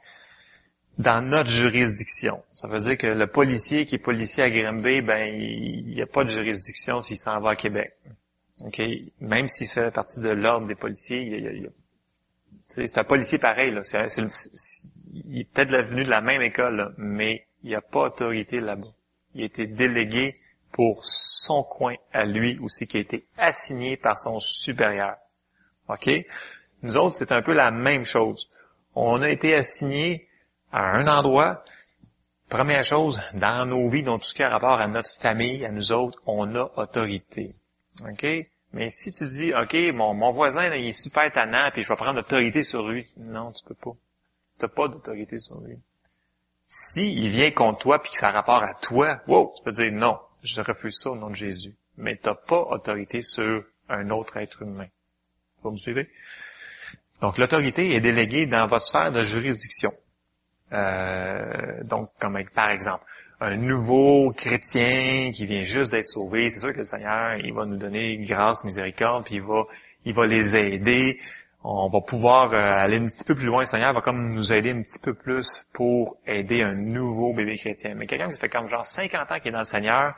dans 0.99 1.27
notre 1.27 1.49
juridiction. 1.49 2.43
Ça 2.53 2.67
veut 2.67 2.79
dire 2.79 2.97
que 2.97 3.07
le 3.07 3.25
policier 3.27 3.85
qui 3.85 3.95
est 3.95 3.99
policier 3.99 4.43
à 4.43 4.51
Grimby, 4.51 5.01
ben 5.01 5.33
il 5.33 5.87
n'y 5.87 6.01
a 6.01 6.05
pas 6.05 6.23
de 6.23 6.29
juridiction 6.29 7.01
s'il 7.01 7.17
s'en 7.17 7.39
va 7.39 7.51
à 7.51 7.55
Québec. 7.55 7.97
Ok, 8.61 8.81
Même 9.19 9.47
s'il 9.49 9.67
fait 9.67 9.91
partie 9.91 10.19
de 10.19 10.29
l'ordre 10.29 10.67
des 10.67 10.75
policiers, 10.75 11.67
c'est 12.65 12.97
un 12.97 13.03
policier 13.03 13.39
pareil. 13.39 13.71
Là. 13.71 13.81
il 15.13 15.39
est 15.39 15.43
peut-être 15.45 15.89
venu 15.89 16.03
de 16.03 16.09
la 16.09 16.21
même 16.21 16.41
école, 16.41 16.93
mais 16.97 17.47
il 17.63 17.69
n'y 17.69 17.75
a 17.75 17.81
pas 17.81 18.07
autorité 18.07 18.61
là-bas. 18.61 18.91
Il 19.33 19.41
a 19.41 19.45
été 19.45 19.65
délégué 19.67 20.35
pour 20.71 21.05
son 21.05 21.63
coin 21.63 21.95
à 22.11 22.25
lui 22.25 22.59
aussi, 22.59 22.87
qui 22.87 22.97
a 22.97 22.99
été 22.99 23.25
assigné 23.37 23.97
par 23.97 24.17
son 24.17 24.39
supérieur. 24.39 25.15
OK? 25.87 26.09
Nous 26.83 26.97
autres, 26.97 27.15
c'est 27.15 27.31
un 27.31 27.41
peu 27.41 27.53
la 27.53 27.71
même 27.71 28.05
chose. 28.05 28.49
On 28.95 29.21
a 29.21 29.29
été 29.29 29.55
assignés 29.55 30.27
à 30.71 30.97
un 30.97 31.07
endroit. 31.07 31.63
Première 32.49 32.83
chose, 32.83 33.21
dans 33.33 33.65
nos 33.67 33.89
vies, 33.89 34.03
dans 34.03 34.19
tout 34.19 34.25
ce 34.25 34.33
qui 34.33 34.43
a 34.43 34.49
rapport 34.49 34.79
à 34.79 34.87
notre 34.87 35.09
famille, 35.09 35.65
à 35.65 35.71
nous 35.71 35.91
autres, 35.91 36.21
on 36.25 36.55
a 36.55 36.71
autorité. 36.75 37.55
OK? 38.01 38.25
Mais 38.73 38.89
si 38.89 39.11
tu 39.11 39.25
dis, 39.27 39.53
OK, 39.53 39.75
mon, 39.93 40.13
mon 40.13 40.33
voisin, 40.33 40.73
il 40.75 40.87
est 40.87 40.93
super 40.93 41.31
tannant, 41.31 41.69
puis 41.71 41.83
je 41.83 41.89
vais 41.89 41.95
prendre 41.95 42.19
autorité 42.19 42.63
sur 42.63 42.87
lui. 42.87 43.05
Non, 43.17 43.51
tu 43.51 43.63
peux 43.63 43.75
pas. 43.75 43.91
Tu 44.59 44.65
n'as 44.65 44.69
pas 44.69 44.87
d'autorité 44.87 45.39
sur 45.39 45.61
lui. 45.61 45.79
Si 46.67 47.27
vient 47.29 47.51
contre 47.51 47.79
toi, 47.79 48.01
puis 48.01 48.11
que 48.11 48.17
ça 48.17 48.29
a 48.29 48.31
rapport 48.31 48.63
à 48.63 48.73
toi, 48.73 49.21
wow, 49.27 49.53
tu 49.55 49.63
peux 49.63 49.71
dire 49.71 49.91
non, 49.91 50.19
je 50.41 50.59
refuse 50.61 50.97
ça 50.97 51.11
au 51.11 51.15
nom 51.15 51.29
de 51.29 51.35
Jésus. 51.35 51.75
Mais 51.97 52.17
tu 52.17 52.27
n'as 52.27 52.35
pas 52.35 52.59
autorité 52.61 53.21
sur 53.21 53.63
un 53.89 54.09
autre 54.09 54.37
être 54.37 54.63
humain. 54.63 54.87
Vous 55.61 55.71
me 55.71 55.77
suivez? 55.77 56.07
Donc, 57.21 57.37
l'autorité 57.37 57.95
est 57.95 58.01
déléguée 58.01 58.47
dans 58.47 58.67
votre 58.67 58.85
sphère 58.85 59.11
de 59.11 59.23
juridiction. 59.23 59.91
Euh, 60.73 61.83
donc, 61.83 62.09
comme 62.19 62.43
par 62.53 62.69
exemple, 62.69 63.05
un 63.43 63.57
nouveau 63.57 64.31
chrétien 64.31 65.31
qui 65.33 65.45
vient 65.45 65.63
juste 65.63 65.91
d'être 65.91 66.07
sauvé, 66.07 66.49
c'est 66.49 66.59
sûr 66.59 66.71
que 66.71 66.79
le 66.79 66.85
Seigneur, 66.85 67.37
il 67.43 67.53
va 67.53 67.65
nous 67.65 67.77
donner 67.77 68.17
grâce, 68.19 68.63
miséricorde, 68.63 69.25
puis 69.25 69.35
il 69.35 69.41
va, 69.41 69.63
il 70.05 70.13
va 70.13 70.25
les 70.27 70.55
aider. 70.55 71.19
On 71.61 71.89
va 71.89 71.99
pouvoir 72.01 72.53
euh, 72.53 72.57
aller 72.57 72.97
un 72.97 73.07
petit 73.07 73.25
peu 73.25 73.35
plus 73.35 73.45
loin. 73.45 73.61
Le 73.61 73.65
Seigneur 73.65 73.93
va 73.93 74.01
comme 74.01 74.33
nous 74.33 74.53
aider 74.53 74.71
un 74.71 74.81
petit 74.81 74.99
peu 74.99 75.13
plus 75.13 75.65
pour 75.73 76.17
aider 76.25 76.61
un 76.61 76.73
nouveau 76.73 77.33
bébé 77.33 77.57
chrétien. 77.57 77.95
Mais 77.95 78.05
quelqu'un 78.05 78.31
qui 78.31 78.39
fait 78.39 78.49
comme 78.49 78.69
genre 78.69 78.85
50 78.85 79.31
ans 79.31 79.39
qui 79.39 79.49
est 79.49 79.51
dans 79.51 79.59
le 79.59 79.65
Seigneur, 79.65 80.15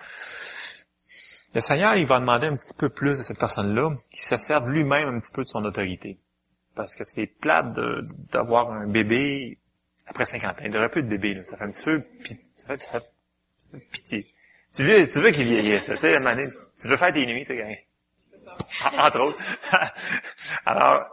le 1.56 1.62
Seigneur, 1.62 1.96
il 1.96 2.06
va 2.06 2.20
demander 2.20 2.48
un 2.48 2.56
petit 2.56 2.74
peu 2.78 2.90
plus 2.90 3.18
de 3.18 3.24
cette 3.24 3.40
personne-là, 3.40 3.92
qui 4.12 4.24
se 4.24 4.38
serve 4.38 4.70
lui-même 4.70 5.08
un 5.08 5.20
petit 5.20 5.32
peu 5.34 5.44
de 5.44 5.50
son 5.50 5.64
autorité. 5.66 6.16
Parce 6.76 6.96
que 6.96 7.04
c'est 7.04 7.40
plate 7.40 7.74
d'avoir 8.32 8.72
un 8.72 8.88
bébé 8.88 9.58
après 10.06 10.26
50 10.26 10.52
ans. 10.52 10.64
Il 10.64 10.72
n'y 10.72 10.78
aurait 10.78 10.90
plus 10.90 11.04
de 11.04 11.08
bébé, 11.08 11.34
là. 11.34 11.42
Ça 11.46 11.58
fait 11.58 11.64
un 11.64 11.72
petit 11.72 11.84
peu, 11.84 12.04
ça 12.56 12.68
fait, 12.68 12.82
ça 12.82 13.00
fait 13.00 13.15
pitié. 13.76 14.30
Tu 14.74 14.84
veux, 14.84 15.08
tu 15.08 15.20
veux 15.20 15.32
qu'il 15.32 15.48
vieillisse, 15.48 15.86
tu 15.86 15.98
sais, 15.98 16.20
tu 16.78 16.88
veux 16.88 16.98
faire 16.98 17.14
des 17.14 17.26
nuits, 17.26 17.46
c'est 17.46 17.56
gagné. 17.58 17.80
Entre 18.98 19.20
autres. 19.20 19.42
Alors, 20.66 21.06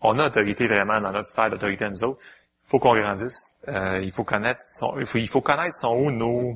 on 0.00 0.18
a 0.18 0.26
autorité 0.26 0.68
vraiment 0.68 1.00
dans 1.00 1.12
notre 1.12 1.28
sphère 1.28 1.50
d'autorité 1.50 1.84
à 1.84 1.90
nous 1.90 2.02
autres. 2.04 2.20
Il 2.64 2.68
faut 2.68 2.78
qu'on 2.78 2.98
grandisse. 2.98 3.64
Euh, 3.68 4.00
il 4.02 4.12
faut 4.12 4.24
connaître 4.24 4.60
son, 4.64 4.98
il 4.98 5.06
faut, 5.06 5.18
il 5.18 5.28
faut 5.28 5.40
connaître 5.40 5.74
son 5.74 5.94
où 5.94 6.10
nos, 6.10 6.54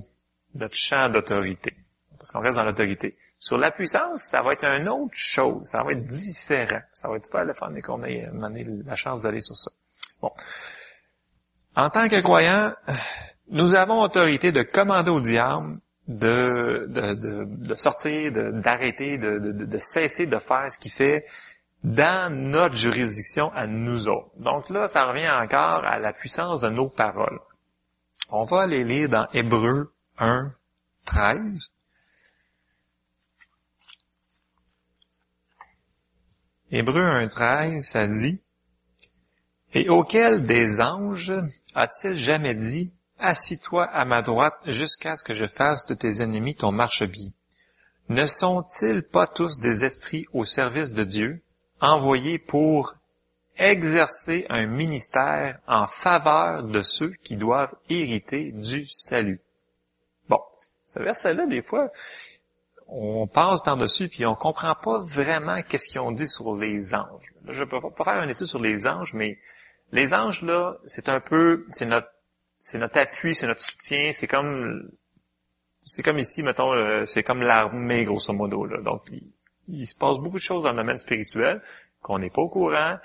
notre 0.54 0.74
champ 0.74 1.08
d'autorité. 1.08 1.74
Parce 2.18 2.30
qu'on 2.30 2.40
reste 2.40 2.56
dans 2.56 2.64
l'autorité. 2.64 3.12
Sur 3.38 3.58
la 3.58 3.70
puissance, 3.70 4.22
ça 4.22 4.42
va 4.42 4.52
être 4.52 4.64
une 4.64 4.88
autre 4.88 5.14
chose. 5.14 5.66
Ça 5.66 5.82
va 5.84 5.92
être 5.92 6.04
différent. 6.04 6.80
Ça 6.92 7.08
va 7.08 7.16
être 7.16 7.26
super 7.26 7.44
le 7.44 7.54
fun 7.54 7.72
qu'on 7.82 8.02
ait 8.02 8.28
la 8.84 8.96
chance 8.96 9.22
d'aller 9.22 9.40
sur 9.40 9.56
ça. 9.56 9.70
Bon. 10.20 10.32
En 11.76 11.90
tant 11.90 12.08
que 12.08 12.20
croyant, 12.20 12.74
nous 13.48 13.74
avons 13.74 14.00
autorité 14.00 14.52
de 14.52 14.62
commander 14.62 15.10
au 15.10 15.20
diable 15.20 15.78
de, 16.08 16.86
de, 16.88 17.14
de, 17.14 17.44
de 17.48 17.74
sortir, 17.74 18.32
d'arrêter, 18.52 19.18
de, 19.18 19.78
cesser 19.78 20.26
de 20.26 20.38
faire 20.38 20.70
ce 20.70 20.78
qu'il 20.78 20.92
fait 20.92 21.24
dans 21.82 22.32
notre 22.32 22.74
juridiction 22.74 23.52
à 23.54 23.66
nous 23.66 24.08
autres. 24.08 24.30
Donc 24.38 24.70
là, 24.70 24.88
ça 24.88 25.06
revient 25.06 25.30
encore 25.30 25.84
à 25.84 25.98
la 25.98 26.12
puissance 26.12 26.60
de 26.60 26.68
nos 26.68 26.88
paroles. 26.88 27.40
On 28.30 28.44
va 28.44 28.62
aller 28.62 28.84
lire 28.84 29.08
dans 29.08 29.26
Hébreu 29.32 29.92
1, 30.18 30.52
13. 31.04 31.76
Hébreu 36.70 37.02
1, 37.02 37.28
13, 37.28 37.84
ça 37.84 38.08
dit, 38.08 38.42
Et 39.72 39.88
auquel 39.88 40.42
des 40.42 40.80
anges 40.80 41.32
a-t-il 41.74 42.16
jamais 42.16 42.54
dit, 42.54 42.92
Assis-toi 43.18 43.84
à 43.84 44.04
ma 44.04 44.22
droite 44.22 44.58
jusqu'à 44.66 45.16
ce 45.16 45.24
que 45.24 45.34
je 45.34 45.46
fasse 45.46 45.86
de 45.86 45.94
tes 45.94 46.20
ennemis 46.20 46.54
ton 46.54 46.70
marchepied. 46.70 47.32
Ne 48.08 48.26
sont-ils 48.26 49.02
pas 49.02 49.26
tous 49.26 49.58
des 49.58 49.84
esprits 49.84 50.26
au 50.32 50.44
service 50.44 50.92
de 50.92 51.02
Dieu, 51.02 51.42
envoyés 51.80 52.38
pour 52.38 52.94
exercer 53.58 54.46
un 54.48 54.66
ministère 54.66 55.58
en 55.66 55.86
faveur 55.86 56.62
de 56.62 56.82
ceux 56.82 57.12
qui 57.24 57.36
doivent 57.36 57.74
hériter 57.88 58.52
du 58.52 58.84
salut? 58.86 59.40
Bon, 60.28 60.40
ce 60.84 61.00
verset-là, 61.00 61.46
des 61.46 61.62
fois, 61.62 61.90
on 62.86 63.26
passe 63.26 63.62
dans 63.62 63.76
dessus 63.76 64.08
puis 64.08 64.26
on 64.26 64.34
comprend 64.34 64.74
pas 64.74 64.98
vraiment 64.98 65.60
qu'est-ce 65.62 65.88
qu'ils 65.88 66.00
ont 66.00 66.12
dit 66.12 66.28
sur 66.28 66.54
les 66.56 66.94
anges. 66.94 67.32
Je 67.48 67.64
peux 67.64 67.80
pas 67.80 68.04
faire 68.04 68.20
un 68.22 68.28
étude 68.28 68.46
sur 68.46 68.60
les 68.60 68.86
anges, 68.86 69.14
mais 69.14 69.38
les 69.92 70.12
anges, 70.12 70.42
là, 70.42 70.76
c'est 70.84 71.08
un 71.08 71.20
peu, 71.20 71.64
c'est 71.70 71.86
notre, 71.86 72.08
c'est 72.66 72.78
notre 72.78 72.98
appui, 72.98 73.32
c'est 73.32 73.46
notre 73.46 73.60
soutien, 73.60 74.10
c'est 74.12 74.26
comme, 74.26 74.90
c'est 75.84 76.02
comme 76.02 76.18
ici, 76.18 76.42
mettons, 76.42 76.72
euh, 76.72 77.06
c'est 77.06 77.22
comme 77.22 77.40
l'armée, 77.40 78.04
grosso 78.04 78.32
modo, 78.32 78.66
là. 78.66 78.82
Donc, 78.82 79.04
il, 79.68 79.86
se 79.86 79.94
passe 79.94 80.18
beaucoup 80.18 80.38
de 80.38 80.42
choses 80.42 80.64
dans 80.64 80.70
le 80.70 80.76
domaine 80.76 80.98
spirituel 80.98 81.62
qu'on 82.02 82.18
n'est 82.18 82.28
pas 82.28 82.42
au 82.42 82.48
courant, 82.48 82.98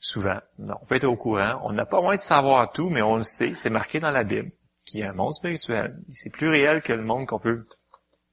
souvent. 0.00 0.40
Non, 0.58 0.74
on 0.82 0.86
peut 0.86 0.96
être 0.96 1.04
au 1.04 1.14
courant. 1.14 1.60
On 1.62 1.72
n'a 1.72 1.86
pas 1.86 2.00
moins 2.00 2.16
de 2.16 2.20
savoir 2.22 2.72
tout, 2.72 2.90
mais 2.90 3.02
on 3.02 3.14
le 3.14 3.22
sait, 3.22 3.54
c'est 3.54 3.70
marqué 3.70 4.00
dans 4.00 4.10
la 4.10 4.24
Bible, 4.24 4.50
qu'il 4.84 4.98
y 4.98 5.04
a 5.04 5.10
un 5.10 5.14
monde 5.14 5.32
spirituel. 5.32 5.96
C'est 6.12 6.32
plus 6.32 6.48
réel 6.48 6.82
que 6.82 6.92
le 6.92 7.04
monde 7.04 7.26
qu'on 7.26 7.38
peut 7.38 7.64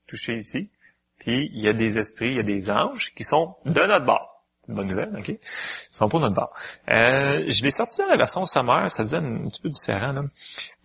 toucher 0.07 0.33
ici. 0.33 0.71
Puis, 1.19 1.47
il 1.53 1.61
y 1.61 1.67
a 1.67 1.73
des 1.73 1.99
esprits, 1.99 2.29
il 2.29 2.37
y 2.37 2.39
a 2.39 2.43
des 2.43 2.71
anges 2.71 3.13
qui 3.15 3.23
sont 3.23 3.55
de 3.65 3.81
notre 3.81 4.05
bord. 4.05 4.30
Une 4.71 4.77
bonne 4.77 4.87
nouvelle, 4.87 5.13
OK? 5.17 5.27
Ils 5.27 5.37
sont 5.43 6.07
pour 6.07 6.21
notre 6.21 6.35
part. 6.35 6.53
Euh, 6.89 7.43
je 7.45 7.61
l'ai 7.61 7.71
sorti 7.71 7.97
dans 7.97 8.07
la 8.07 8.15
version 8.15 8.45
sommaire, 8.45 8.89
ça 8.89 9.03
dit 9.03 9.15
un 9.15 9.49
petit 9.49 9.61
peu 9.61 9.69
différent. 9.69 10.13
Là. 10.13 10.23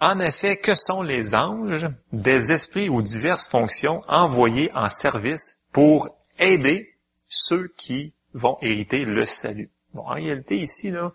En 0.00 0.18
effet, 0.18 0.56
que 0.56 0.74
sont 0.74 1.02
les 1.02 1.36
anges? 1.36 1.86
Des 2.12 2.50
esprits 2.50 2.88
ou 2.88 3.00
diverses 3.00 3.46
fonctions 3.46 4.02
envoyés 4.08 4.72
en 4.74 4.88
service 4.88 5.66
pour 5.70 6.08
aider 6.40 6.96
ceux 7.28 7.68
qui 7.76 8.12
vont 8.34 8.58
hériter 8.60 9.04
le 9.04 9.24
salut? 9.24 9.70
Bon, 9.94 10.02
en 10.02 10.14
réalité, 10.14 10.56
ici, 10.56 10.90
là, 10.90 11.12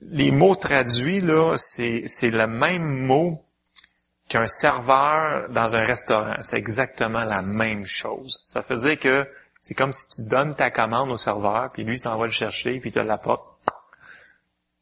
les 0.00 0.32
mots 0.32 0.56
traduits, 0.56 1.20
là, 1.20 1.54
c'est, 1.56 2.02
c'est 2.06 2.30
le 2.30 2.48
même 2.48 3.06
mot 3.06 3.44
qu'un 4.28 4.48
serveur 4.48 5.48
dans 5.50 5.76
un 5.76 5.84
restaurant. 5.84 6.34
C'est 6.42 6.56
exactement 6.56 7.22
la 7.22 7.42
même 7.42 7.86
chose. 7.86 8.42
Ça 8.46 8.60
faisait 8.60 8.96
que 8.96 9.24
c'est 9.60 9.74
comme 9.74 9.92
si 9.92 10.08
tu 10.08 10.28
donnes 10.30 10.56
ta 10.56 10.70
commande 10.70 11.10
au 11.10 11.18
serveur, 11.18 11.70
puis 11.70 11.84
lui 11.84 11.98
s'en 11.98 12.16
va 12.16 12.24
le 12.24 12.32
chercher, 12.32 12.80
puis 12.80 12.88
il 12.88 12.92
te 12.94 12.98
l'apporte. 12.98 13.46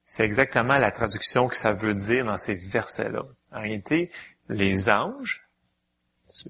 C'est 0.05 0.23
exactement 0.23 0.79
la 0.79 0.93
traduction 0.93 1.49
que 1.49 1.57
ça 1.57 1.73
veut 1.73 1.95
dire 1.95 2.25
dans 2.25 2.39
ces 2.39 2.55
versets-là. 2.55 3.25
En 3.53 3.61
réalité, 3.61 4.11
les 4.49 4.89
anges, 4.89 5.49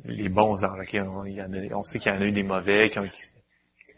les 0.04 0.28
bons 0.28 0.62
anges, 0.62 0.94
on, 1.72 1.82
sait 1.82 1.98
qu'il 1.98 2.12
y 2.12 2.16
en 2.16 2.20
a 2.20 2.24
eu 2.24 2.32
des 2.32 2.42
mauvais, 2.42 2.92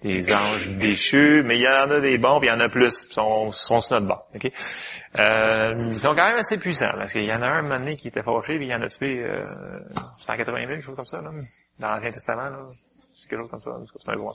des 0.02 0.32
anges 0.32 0.68
déchus, 0.78 1.42
mais 1.44 1.58
il 1.58 1.62
y 1.62 1.66
en 1.66 1.90
a 1.90 1.98
des 2.00 2.16
bons, 2.16 2.38
puis 2.38 2.48
il 2.48 2.52
y 2.52 2.54
en 2.54 2.60
a 2.60 2.68
plus, 2.68 3.06
ils 3.10 3.12
sont, 3.12 3.50
sont 3.50 3.80
sur 3.80 4.00
notre 4.00 4.06
bord. 4.06 4.28
Euh, 5.18 5.72
ils 5.76 5.98
sont 5.98 6.14
quand 6.14 6.28
même 6.28 6.38
assez 6.38 6.56
puissants, 6.56 6.92
parce 6.94 7.12
qu'il 7.12 7.24
y 7.24 7.32
en 7.32 7.42
a 7.42 7.48
un, 7.48 7.68
un 7.68 7.94
qui 7.96 8.06
était 8.06 8.22
fâché, 8.22 8.56
puis 8.56 8.66
il 8.66 8.70
y 8.70 8.74
en 8.74 8.80
a 8.80 8.88
tué 8.88 9.24
euh, 9.24 9.44
180 10.20 10.56
000, 10.56 10.68
quelque 10.68 10.86
chose 10.86 10.96
comme 10.96 11.04
ça, 11.04 11.20
là, 11.20 11.32
dans 11.80 11.90
l'Ancien 11.90 12.12
Testament. 12.12 12.48
Là 12.48 12.68
c'est 13.20 13.28
quelque 13.28 13.42
chose 13.42 13.50
comme 13.50 13.61
ça. 13.61 13.78
C'est 13.98 14.09
un 14.09 14.16
gros 14.16 14.35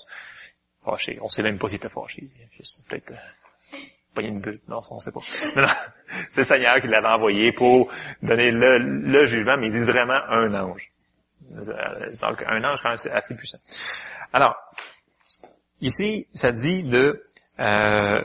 fâché. 0.84 1.18
On 1.22 1.30
sait 1.30 1.44
même 1.44 1.58
pas 1.58 1.68
s'il 1.68 1.78
était 1.78 1.90
fâché. 1.90 2.30
C'est 2.62 2.86
peut-être 2.86 3.12
euh, 3.12 3.78
pas 4.14 4.22
une 4.22 4.40
butte. 4.40 4.68
Non, 4.68 4.80
on 4.92 5.00
sait 5.00 5.12
pas. 5.12 5.22
Non, 5.56 5.68
c'est 6.32 6.42
le 6.42 6.46
Seigneur 6.46 6.80
qui 6.80 6.88
l'avait 6.88 7.08
envoyé 7.08 7.52
pour 7.52 7.92
donner 8.22 8.52
le, 8.52 9.26
jugement, 9.26 9.58
mais 9.58 9.68
il 9.68 9.74
dit 9.74 9.86
vraiment 9.86 10.22
un 10.30 10.54
ange. 10.54 10.92
Donc, 11.50 12.44
un 12.48 12.64
ange 12.64 12.82
quand 12.82 12.90
même 12.90 13.14
assez 13.14 13.36
puissant. 13.36 13.60
Alors, 14.34 14.56
ici, 15.82 16.28
ça 16.34 16.52
dit 16.52 16.84
de... 16.84 17.24
Euh, 17.60 18.22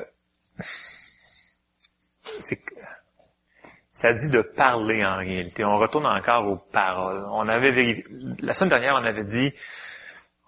ça 3.92 4.14
dit 4.14 4.28
de 4.30 4.40
parler 4.40 5.04
en 5.04 5.18
réalité. 5.18 5.64
On 5.64 5.76
retourne 5.76 6.06
encore 6.06 6.46
aux 6.46 6.56
paroles. 6.56 7.26
On 7.32 7.46
avait 7.48 7.70
vérifié, 7.70 8.04
la 8.40 8.54
semaine 8.54 8.70
dernière, 8.70 8.94
on 8.94 9.04
avait 9.04 9.24
dit 9.24 9.52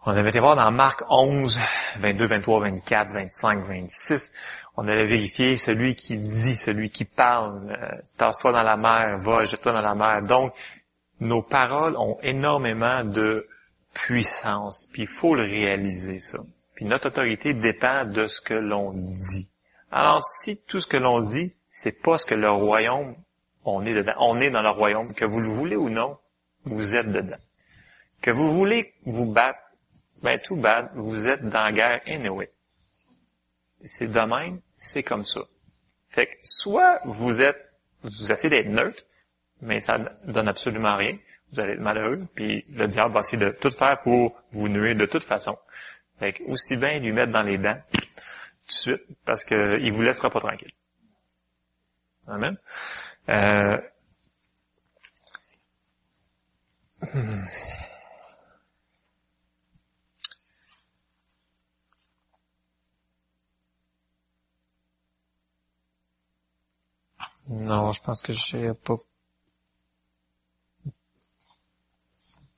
on 0.05 0.11
avait 0.11 0.31
été 0.31 0.41
voir 0.41 0.57
dans 0.57 0.71
Marc 0.73 1.05
11, 1.09 1.61
22, 2.01 2.27
23, 2.27 2.61
24, 2.61 3.13
25, 3.13 3.65
26. 3.65 4.33
On 4.77 4.89
allait 4.89 5.07
vérifier 5.07 5.57
celui 5.57 5.95
qui 5.95 6.19
dit, 6.19 6.57
celui 6.57 6.91
qui 6.91 7.05
parle, 7.05 7.71
euh, 7.71 8.03
tasse-toi 8.17 8.53
dans 8.53 8.63
la 8.63 8.77
mer, 8.77 9.19
va, 9.19 9.45
jette-toi 9.45 9.73
dans 9.73 9.81
la 9.81 9.95
mer. 9.95 10.23
Donc, 10.23 10.55
nos 11.21 11.43
paroles 11.43 11.97
ont 11.97 12.19
énormément 12.23 13.05
de 13.05 13.45
puissance. 13.95 14.89
Puis 14.93 15.03
il 15.03 15.09
faut 15.09 15.37
le 15.37 15.43
réaliser, 15.43 16.19
ça. 16.19 16.39
Puis 16.75 16.85
notre 16.85 17.09
autorité 17.09 17.55
dépend 17.55 18.05
de 18.05 18.27
ce 18.27 18.41
que 18.41 18.55
l'on 18.55 18.93
dit. 18.93 19.51
Alors, 19.93 20.25
si 20.25 20.61
tout 20.65 20.81
ce 20.81 20.89
que 20.89 20.97
l'on 20.97 21.21
dit, 21.21 21.55
c'est 21.71 22.03
pas 22.03 22.19
ce 22.19 22.27
que 22.27 22.35
le 22.35 22.51
royaume, 22.51 23.15
on 23.65 23.87
est 23.87 23.95
dedans, 23.95 24.15
on 24.19 24.41
est 24.41 24.51
dans 24.51 24.63
le 24.63 24.71
royaume, 24.71 25.15
que 25.15 25.25
vous 25.25 25.39
le 25.39 25.49
voulez 25.49 25.77
ou 25.77 25.91
non, 25.91 26.17
vous 26.65 26.95
êtes 26.95 27.13
dedans. 27.13 27.37
Que 28.21 28.33
vous 28.33 28.51
voulez 28.51 28.95
vous 29.05 29.27
battre 29.27 29.59
ben 30.23 30.39
tout 30.39 30.57
bad, 30.57 30.91
vous 30.95 31.27
êtes 31.27 31.43
dans 31.43 31.65
la 31.65 31.73
guerre 31.73 32.01
anyway. 32.07 32.51
c'est 33.85 34.09
de 34.09 34.21
même, 34.21 34.61
c'est 34.77 35.03
comme 35.03 35.25
ça. 35.25 35.41
Fait 36.09 36.27
que 36.27 36.37
soit 36.43 37.01
vous 37.05 37.41
êtes, 37.41 37.73
vous 38.03 38.31
essayez 38.31 38.51
d'être 38.51 38.69
neutre, 38.69 39.05
mais 39.61 39.81
ça 39.81 39.99
donne 40.25 40.49
absolument 40.49 40.97
rien. 40.97 41.17
Vous 41.53 41.61
allez 41.61 41.73
être 41.73 41.81
malheureux, 41.81 42.27
puis 42.35 42.65
le 42.71 42.87
diable 42.87 43.15
va 43.15 43.21
essayer 43.21 43.39
de 43.39 43.51
tout 43.51 43.71
faire 43.71 44.01
pour 44.03 44.41
vous 44.53 44.69
nuire 44.69 44.97
de 44.97 45.07
toute 45.07 45.25
façon. 45.25 45.59
Fait 46.19 46.33
que 46.33 46.45
aussi 46.45 46.77
bien 46.77 46.99
lui 47.01 47.13
mettre 47.13 47.33
dans 47.33 47.43
les 47.43 47.59
dents 47.59 47.81
tout 47.93 47.99
de 48.69 48.73
suite, 48.73 49.03
parce 49.25 49.45
qu'il 49.45 49.93
vous 49.93 50.03
laissera 50.03 50.31
pas 50.31 50.41
tranquille. 50.41 50.73
Amen. 52.27 52.57
Euh, 53.29 53.77
Non, 67.49 67.93
je 67.93 68.01
pense 68.01 68.21
que 68.23 68.33
j'ai 68.33 68.73
pas 68.75 68.97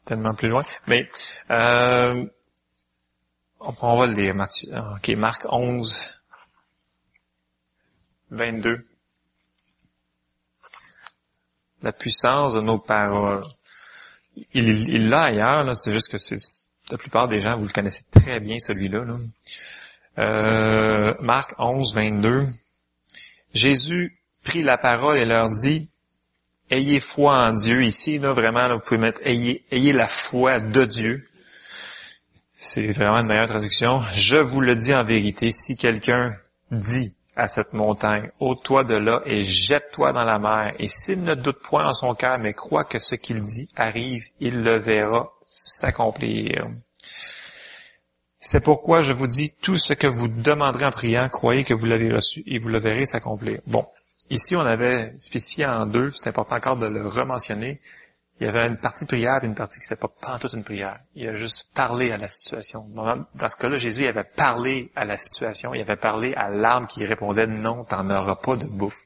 tellement 0.04 0.34
plus 0.34 0.48
loin. 0.48 0.64
Mais 0.86 1.08
euh, 1.50 2.26
on, 3.60 3.96
va 3.96 4.06
le 4.06 4.14
lire, 4.14 4.34
Matthieu. 4.34 4.70
Ok, 4.96 5.08
Marc 5.10 5.46
11, 5.48 5.98
22. 8.30 8.86
La 11.82 11.92
puissance 11.92 12.54
de 12.54 12.60
nos 12.60 12.78
paroles. 12.78 13.44
Il 14.52 15.08
l'a 15.08 15.24
ailleurs, 15.24 15.76
c'est 15.76 15.92
juste 15.92 16.10
que 16.10 16.18
c'est 16.18 16.38
la 16.90 16.98
plupart 16.98 17.28
des 17.28 17.40
gens, 17.40 17.56
vous 17.56 17.66
le 17.66 17.72
connaissez 17.72 18.02
très 18.10 18.40
bien 18.40 18.58
celui-là. 18.58 19.04
Euh, 20.18 21.14
Marc 21.20 21.54
11, 21.58 21.94
22. 21.94 22.48
Jésus 23.52 24.16
prit 24.44 24.62
la 24.62 24.78
parole 24.78 25.18
et 25.18 25.24
leur 25.24 25.48
dit, 25.48 25.88
ayez 26.70 27.00
foi 27.00 27.48
en 27.48 27.52
Dieu. 27.52 27.82
Ici, 27.82 28.18
là, 28.18 28.32
vraiment, 28.32 28.68
vous 28.74 28.80
pouvez 28.80 29.00
mettre 29.00 29.20
ayez, 29.24 29.64
ayez 29.70 29.92
la 29.92 30.06
foi 30.06 30.60
de 30.60 30.84
Dieu. 30.84 31.26
C'est 32.56 32.86
vraiment 32.92 33.18
une 33.18 33.26
meilleure 33.26 33.48
traduction. 33.48 34.00
Je 34.14 34.36
vous 34.36 34.60
le 34.60 34.76
dis 34.76 34.94
en 34.94 35.04
vérité, 35.04 35.50
si 35.50 35.76
quelqu'un 35.76 36.34
dit 36.70 37.10
à 37.36 37.48
cette 37.48 37.72
montagne, 37.72 38.30
ôte-toi 38.38 38.84
de 38.84 38.94
là 38.94 39.22
et 39.26 39.42
jette-toi 39.42 40.12
dans 40.12 40.22
la 40.22 40.38
mer, 40.38 40.72
et 40.78 40.88
s'il 40.88 41.22
ne 41.24 41.34
doute 41.34 41.58
point 41.58 41.88
en 41.88 41.92
son 41.92 42.14
cœur, 42.14 42.38
mais 42.38 42.54
croit 42.54 42.84
que 42.84 43.00
ce 43.00 43.16
qu'il 43.16 43.40
dit 43.40 43.68
arrive, 43.74 44.24
il 44.40 44.62
le 44.62 44.76
verra 44.76 45.32
s'accomplir. 45.42 46.68
C'est 48.38 48.62
pourquoi 48.62 49.02
je 49.02 49.12
vous 49.12 49.26
dis, 49.26 49.52
tout 49.62 49.78
ce 49.78 49.94
que 49.94 50.06
vous 50.06 50.28
demanderez 50.28 50.84
en 50.84 50.92
priant, 50.92 51.28
croyez 51.28 51.64
que 51.64 51.74
vous 51.74 51.86
l'avez 51.86 52.12
reçu 52.12 52.42
et 52.46 52.58
vous 52.58 52.68
le 52.68 52.78
verrez 52.78 53.06
s'accomplir. 53.06 53.60
Bon, 53.66 53.84
Ici, 54.30 54.56
on 54.56 54.60
avait 54.60 55.12
spécifié 55.18 55.66
en 55.66 55.86
deux, 55.86 56.10
c'est 56.12 56.30
important 56.30 56.56
encore 56.56 56.76
de 56.76 56.86
le 56.86 57.06
rementionner. 57.06 57.80
Il 58.40 58.46
y 58.46 58.48
avait 58.48 58.66
une 58.66 58.78
partie 58.78 59.04
prière 59.04 59.44
et 59.44 59.46
une 59.46 59.54
partie 59.54 59.78
qui 59.80 59.86
n'était 59.88 60.08
pas, 60.20 60.38
toute 60.38 60.54
une 60.54 60.64
prière. 60.64 60.98
Il 61.14 61.28
a 61.28 61.34
juste 61.34 61.72
parlé 61.74 62.10
à 62.10 62.16
la 62.16 62.26
situation. 62.26 62.88
Dans 62.88 63.48
ce 63.48 63.56
cas-là, 63.56 63.76
Jésus 63.76 64.06
avait 64.06 64.24
parlé 64.24 64.90
à 64.96 65.04
la 65.04 65.16
situation, 65.16 65.72
il 65.74 65.80
avait 65.80 65.96
parlé 65.96 66.34
à 66.34 66.50
l'âme 66.50 66.86
qui 66.86 67.04
répondait 67.04 67.46
non, 67.46 67.84
t'en 67.84 68.10
auras 68.10 68.34
pas 68.36 68.56
de 68.56 68.66
bouffe. 68.66 69.02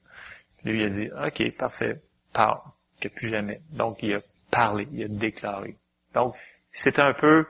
Lui, 0.65 0.81
il 0.81 0.85
a 0.85 0.89
dit, 0.89 1.11
OK, 1.27 1.57
parfait, 1.57 2.01
parle, 2.33 2.61
que 3.01 3.09
plus 3.09 3.29
jamais. 3.29 3.61
Donc, 3.71 3.99
il 4.03 4.15
a 4.15 4.21
parlé, 4.51 4.89
il 4.93 5.05
a 5.05 5.09
déclaré. 5.09 5.75
Donc, 6.15 6.35
c'est 6.73 6.99
un 6.99 7.13
peu, 7.13 7.47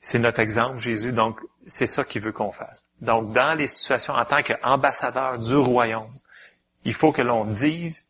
c'est 0.00 0.18
notre 0.18 0.40
exemple, 0.40 0.78
Jésus, 0.78 1.12
donc 1.12 1.40
c'est 1.66 1.86
ça 1.86 2.02
qu'il 2.04 2.22
veut 2.22 2.32
qu'on 2.32 2.50
fasse. 2.50 2.86
Donc, 3.00 3.32
dans 3.32 3.56
les 3.56 3.66
situations, 3.66 4.14
en 4.14 4.24
tant 4.24 4.42
qu'ambassadeur 4.42 5.38
du 5.38 5.54
royaume, 5.54 6.10
il 6.84 6.94
faut 6.94 7.12
que 7.12 7.22
l'on 7.22 7.44
dise 7.44 8.08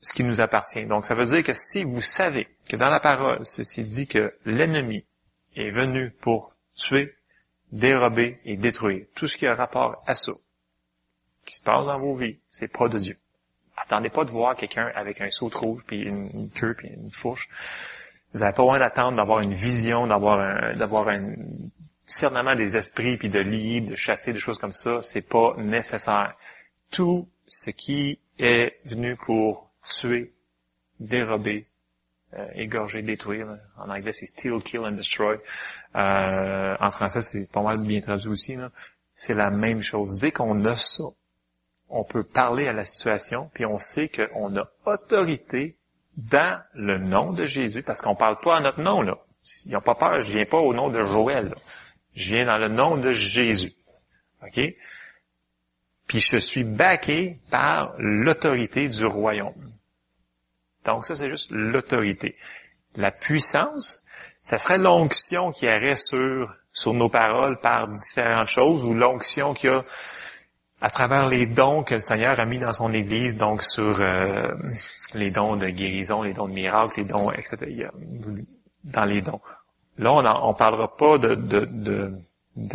ce 0.00 0.12
qui 0.12 0.24
nous 0.24 0.40
appartient. 0.40 0.86
Donc, 0.86 1.04
ça 1.06 1.14
veut 1.14 1.26
dire 1.26 1.42
que 1.42 1.52
si 1.52 1.84
vous 1.84 2.00
savez 2.00 2.46
que 2.68 2.76
dans 2.76 2.88
la 2.88 3.00
parole, 3.00 3.44
ceci 3.44 3.82
dit 3.82 4.06
que 4.06 4.34
l'ennemi 4.44 5.04
est 5.56 5.70
venu 5.70 6.10
pour 6.10 6.54
tuer, 6.74 7.12
dérober 7.72 8.38
et 8.44 8.56
détruire 8.56 9.06
tout 9.14 9.26
ce 9.26 9.36
qui 9.36 9.46
a 9.46 9.54
rapport 9.54 10.02
à 10.06 10.14
ça, 10.14 10.32
qui 11.44 11.56
se 11.56 11.62
passe 11.62 11.86
dans 11.86 11.98
vos 11.98 12.14
vies, 12.14 12.38
c'est 12.48 12.68
pas 12.68 12.88
de 12.88 12.98
Dieu. 12.98 13.18
Attendez 13.76 14.10
pas 14.10 14.24
de 14.24 14.30
voir 14.30 14.56
quelqu'un 14.56 14.90
avec 14.94 15.20
un 15.20 15.30
saut 15.30 15.50
rouge, 15.52 15.82
puis 15.86 16.00
une, 16.00 16.50
queue, 16.50 16.74
puis 16.74 16.88
une 16.88 17.10
fourche. 17.10 17.48
Vous 18.32 18.40
n'avez 18.40 18.54
pas 18.54 18.62
besoin 18.62 18.78
d'attendre 18.78 19.16
d'avoir 19.16 19.40
une 19.40 19.54
vision, 19.54 20.06
d'avoir 20.06 20.40
un, 20.40 20.76
d'avoir 20.76 21.08
un 21.08 21.34
discernement 22.06 22.54
des 22.54 22.76
esprits, 22.76 23.16
puis 23.16 23.28
de 23.28 23.38
lier, 23.38 23.80
de 23.80 23.96
chasser, 23.96 24.32
des 24.32 24.38
choses 24.38 24.58
comme 24.58 24.72
ça. 24.72 25.02
C'est 25.02 25.28
pas 25.28 25.54
nécessaire 25.58 26.34
tout 26.90 27.28
ce 27.46 27.70
qui 27.70 28.18
est 28.38 28.78
venu 28.84 29.16
pour 29.16 29.70
tuer, 29.84 30.30
dérober, 31.00 31.64
euh, 32.34 32.46
égorger, 32.54 33.02
détruire. 33.02 33.48
En 33.76 33.88
anglais, 33.88 34.12
c'est 34.12 34.26
steal, 34.26 34.62
kill 34.62 34.80
and 34.80 34.92
destroy. 34.92 35.36
Euh, 35.94 36.76
en 36.80 36.90
français, 36.90 37.22
c'est 37.22 37.50
pas 37.50 37.62
mal 37.62 37.78
bien 37.78 38.00
traduit 38.00 38.28
aussi. 38.28 38.56
C'est 39.14 39.34
la 39.34 39.50
même 39.50 39.82
chose. 39.82 40.20
Dès 40.20 40.32
qu'on 40.32 40.64
a 40.64 40.76
ça, 40.76 41.04
on 41.88 42.04
peut 42.04 42.24
parler 42.24 42.66
à 42.66 42.72
la 42.72 42.84
situation, 42.84 43.50
puis 43.54 43.64
on 43.64 43.78
sait 43.78 44.08
qu'on 44.08 44.56
a 44.56 44.68
autorité 44.84 45.76
dans 46.16 46.60
le 46.74 46.98
nom 46.98 47.32
de 47.32 47.46
Jésus, 47.46 47.82
parce 47.82 48.00
qu'on 48.00 48.16
parle 48.16 48.40
pas 48.40 48.56
à 48.56 48.60
notre 48.60 48.80
nom, 48.80 49.02
là. 49.02 49.18
Ils 49.66 49.72
n'ont 49.72 49.80
pas 49.80 49.94
peur, 49.94 50.20
je 50.20 50.32
viens 50.32 50.44
pas 50.44 50.58
au 50.58 50.74
nom 50.74 50.90
de 50.90 51.04
Joël. 51.04 51.54
Je 52.14 52.34
viens 52.34 52.46
dans 52.46 52.58
le 52.58 52.68
nom 52.68 52.96
de 52.96 53.12
Jésus. 53.12 53.72
OK? 54.42 54.60
Puis 56.06 56.20
je 56.20 56.36
suis 56.36 56.64
baqué 56.64 57.38
par 57.50 57.94
l'autorité 57.98 58.88
du 58.88 59.04
royaume. 59.04 59.72
Donc 60.84 61.06
ça, 61.06 61.16
c'est 61.16 61.28
juste 61.28 61.50
l'autorité. 61.50 62.34
La 62.94 63.10
puissance, 63.10 64.04
ça 64.42 64.58
serait 64.58 64.78
l'onction 64.78 65.52
qui 65.52 65.66
aurait 65.66 65.96
sur, 65.96 66.54
sur 66.72 66.94
nos 66.94 67.08
paroles 67.08 67.58
par 67.58 67.88
différentes 67.88 68.48
choses, 68.48 68.84
ou 68.84 68.94
l'onction 68.94 69.52
qu'il 69.52 69.70
y 69.70 69.72
a 69.72 69.84
à 70.80 70.90
travers 70.90 71.26
les 71.26 71.46
dons 71.46 71.82
que 71.82 71.94
le 71.94 72.00
Seigneur 72.00 72.38
a 72.38 72.44
mis 72.44 72.58
dans 72.58 72.74
son 72.74 72.92
Église, 72.92 73.36
donc 73.36 73.62
sur 73.62 73.98
euh, 74.00 74.54
les 75.14 75.30
dons 75.30 75.56
de 75.56 75.66
guérison, 75.66 76.22
les 76.22 76.34
dons 76.34 76.48
de 76.48 76.52
miracles, 76.52 77.00
les 77.00 77.04
dons, 77.04 77.30
etc. 77.32 77.88
Dans 78.84 79.04
les 79.04 79.22
dons. 79.22 79.40
Là, 79.98 80.12
on 80.12 80.52
ne 80.52 80.56
parlera 80.56 80.94
pas 80.96 81.18
de, 81.18 81.34
de 81.34 81.64
de 81.64 82.12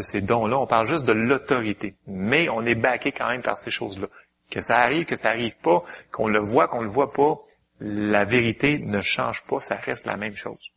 ces 0.02 0.22
dons-là, 0.22 0.60
on 0.60 0.68
parle 0.68 0.88
juste 0.88 1.04
de 1.04 1.12
l'autorité. 1.12 1.96
Mais 2.08 2.50
on 2.50 2.62
est 2.62 2.76
baqué 2.76 3.12
quand 3.12 3.30
même 3.30 3.42
par 3.42 3.58
ces 3.58 3.72
choses-là. 3.72 4.08
Que 4.50 4.62
ça 4.62 4.76
arrive, 4.76 5.06
que 5.06 5.16
ça 5.16 5.30
arrive 5.30 5.58
pas, 5.58 5.84
qu'on 6.12 6.28
le 6.28 6.40
voit, 6.40 6.68
qu'on 6.68 6.82
le 6.82 6.90
voit 6.90 7.12
pas, 7.12 7.40
la 7.80 8.26
vérité 8.26 8.80
ne 8.80 9.02
change 9.02 9.44
pas, 9.46 9.60
ça 9.60 9.76
reste 9.76 10.06
la 10.06 10.18
même 10.18 10.36
chose. 10.36 10.72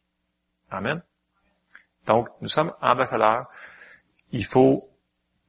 Amen. 0.70 1.02
Donc, 2.06 2.28
nous 2.40 2.48
sommes 2.48 2.72
ambassadeurs. 2.80 3.46
Il 4.32 4.44
faut 4.44 4.82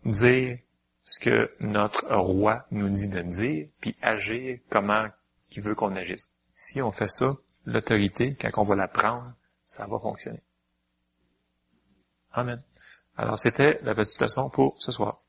dire 0.04 0.58
ce 1.04 1.20
que 1.20 1.52
notre 1.60 2.14
roi 2.14 2.66
nous 2.72 2.90
dit 2.90 3.10
de 3.10 3.22
dire, 3.22 3.68
puis 3.80 3.96
agir 4.02 4.60
comment 4.70 5.08
il 5.52 5.62
veut 5.62 5.76
qu'on 5.76 5.96
agisse. 5.96 6.34
Si 6.54 6.82
on 6.82 6.92
fait 6.92 7.08
ça, 7.08 7.32
l'autorité, 7.66 8.36
quand 8.40 8.50
on 8.62 8.66
va 8.66 8.76
la 8.76 8.88
prendre, 8.88 9.34
ça 9.66 9.86
va 9.88 10.00
fonctionner. 10.00 10.42
Amen. 12.34 12.62
Alors 13.18 13.40
c'était 13.40 13.80
la 13.84 13.94
leçon 13.94 14.50
pour 14.50 14.76
ce 14.78 14.92
soir. 14.92 15.25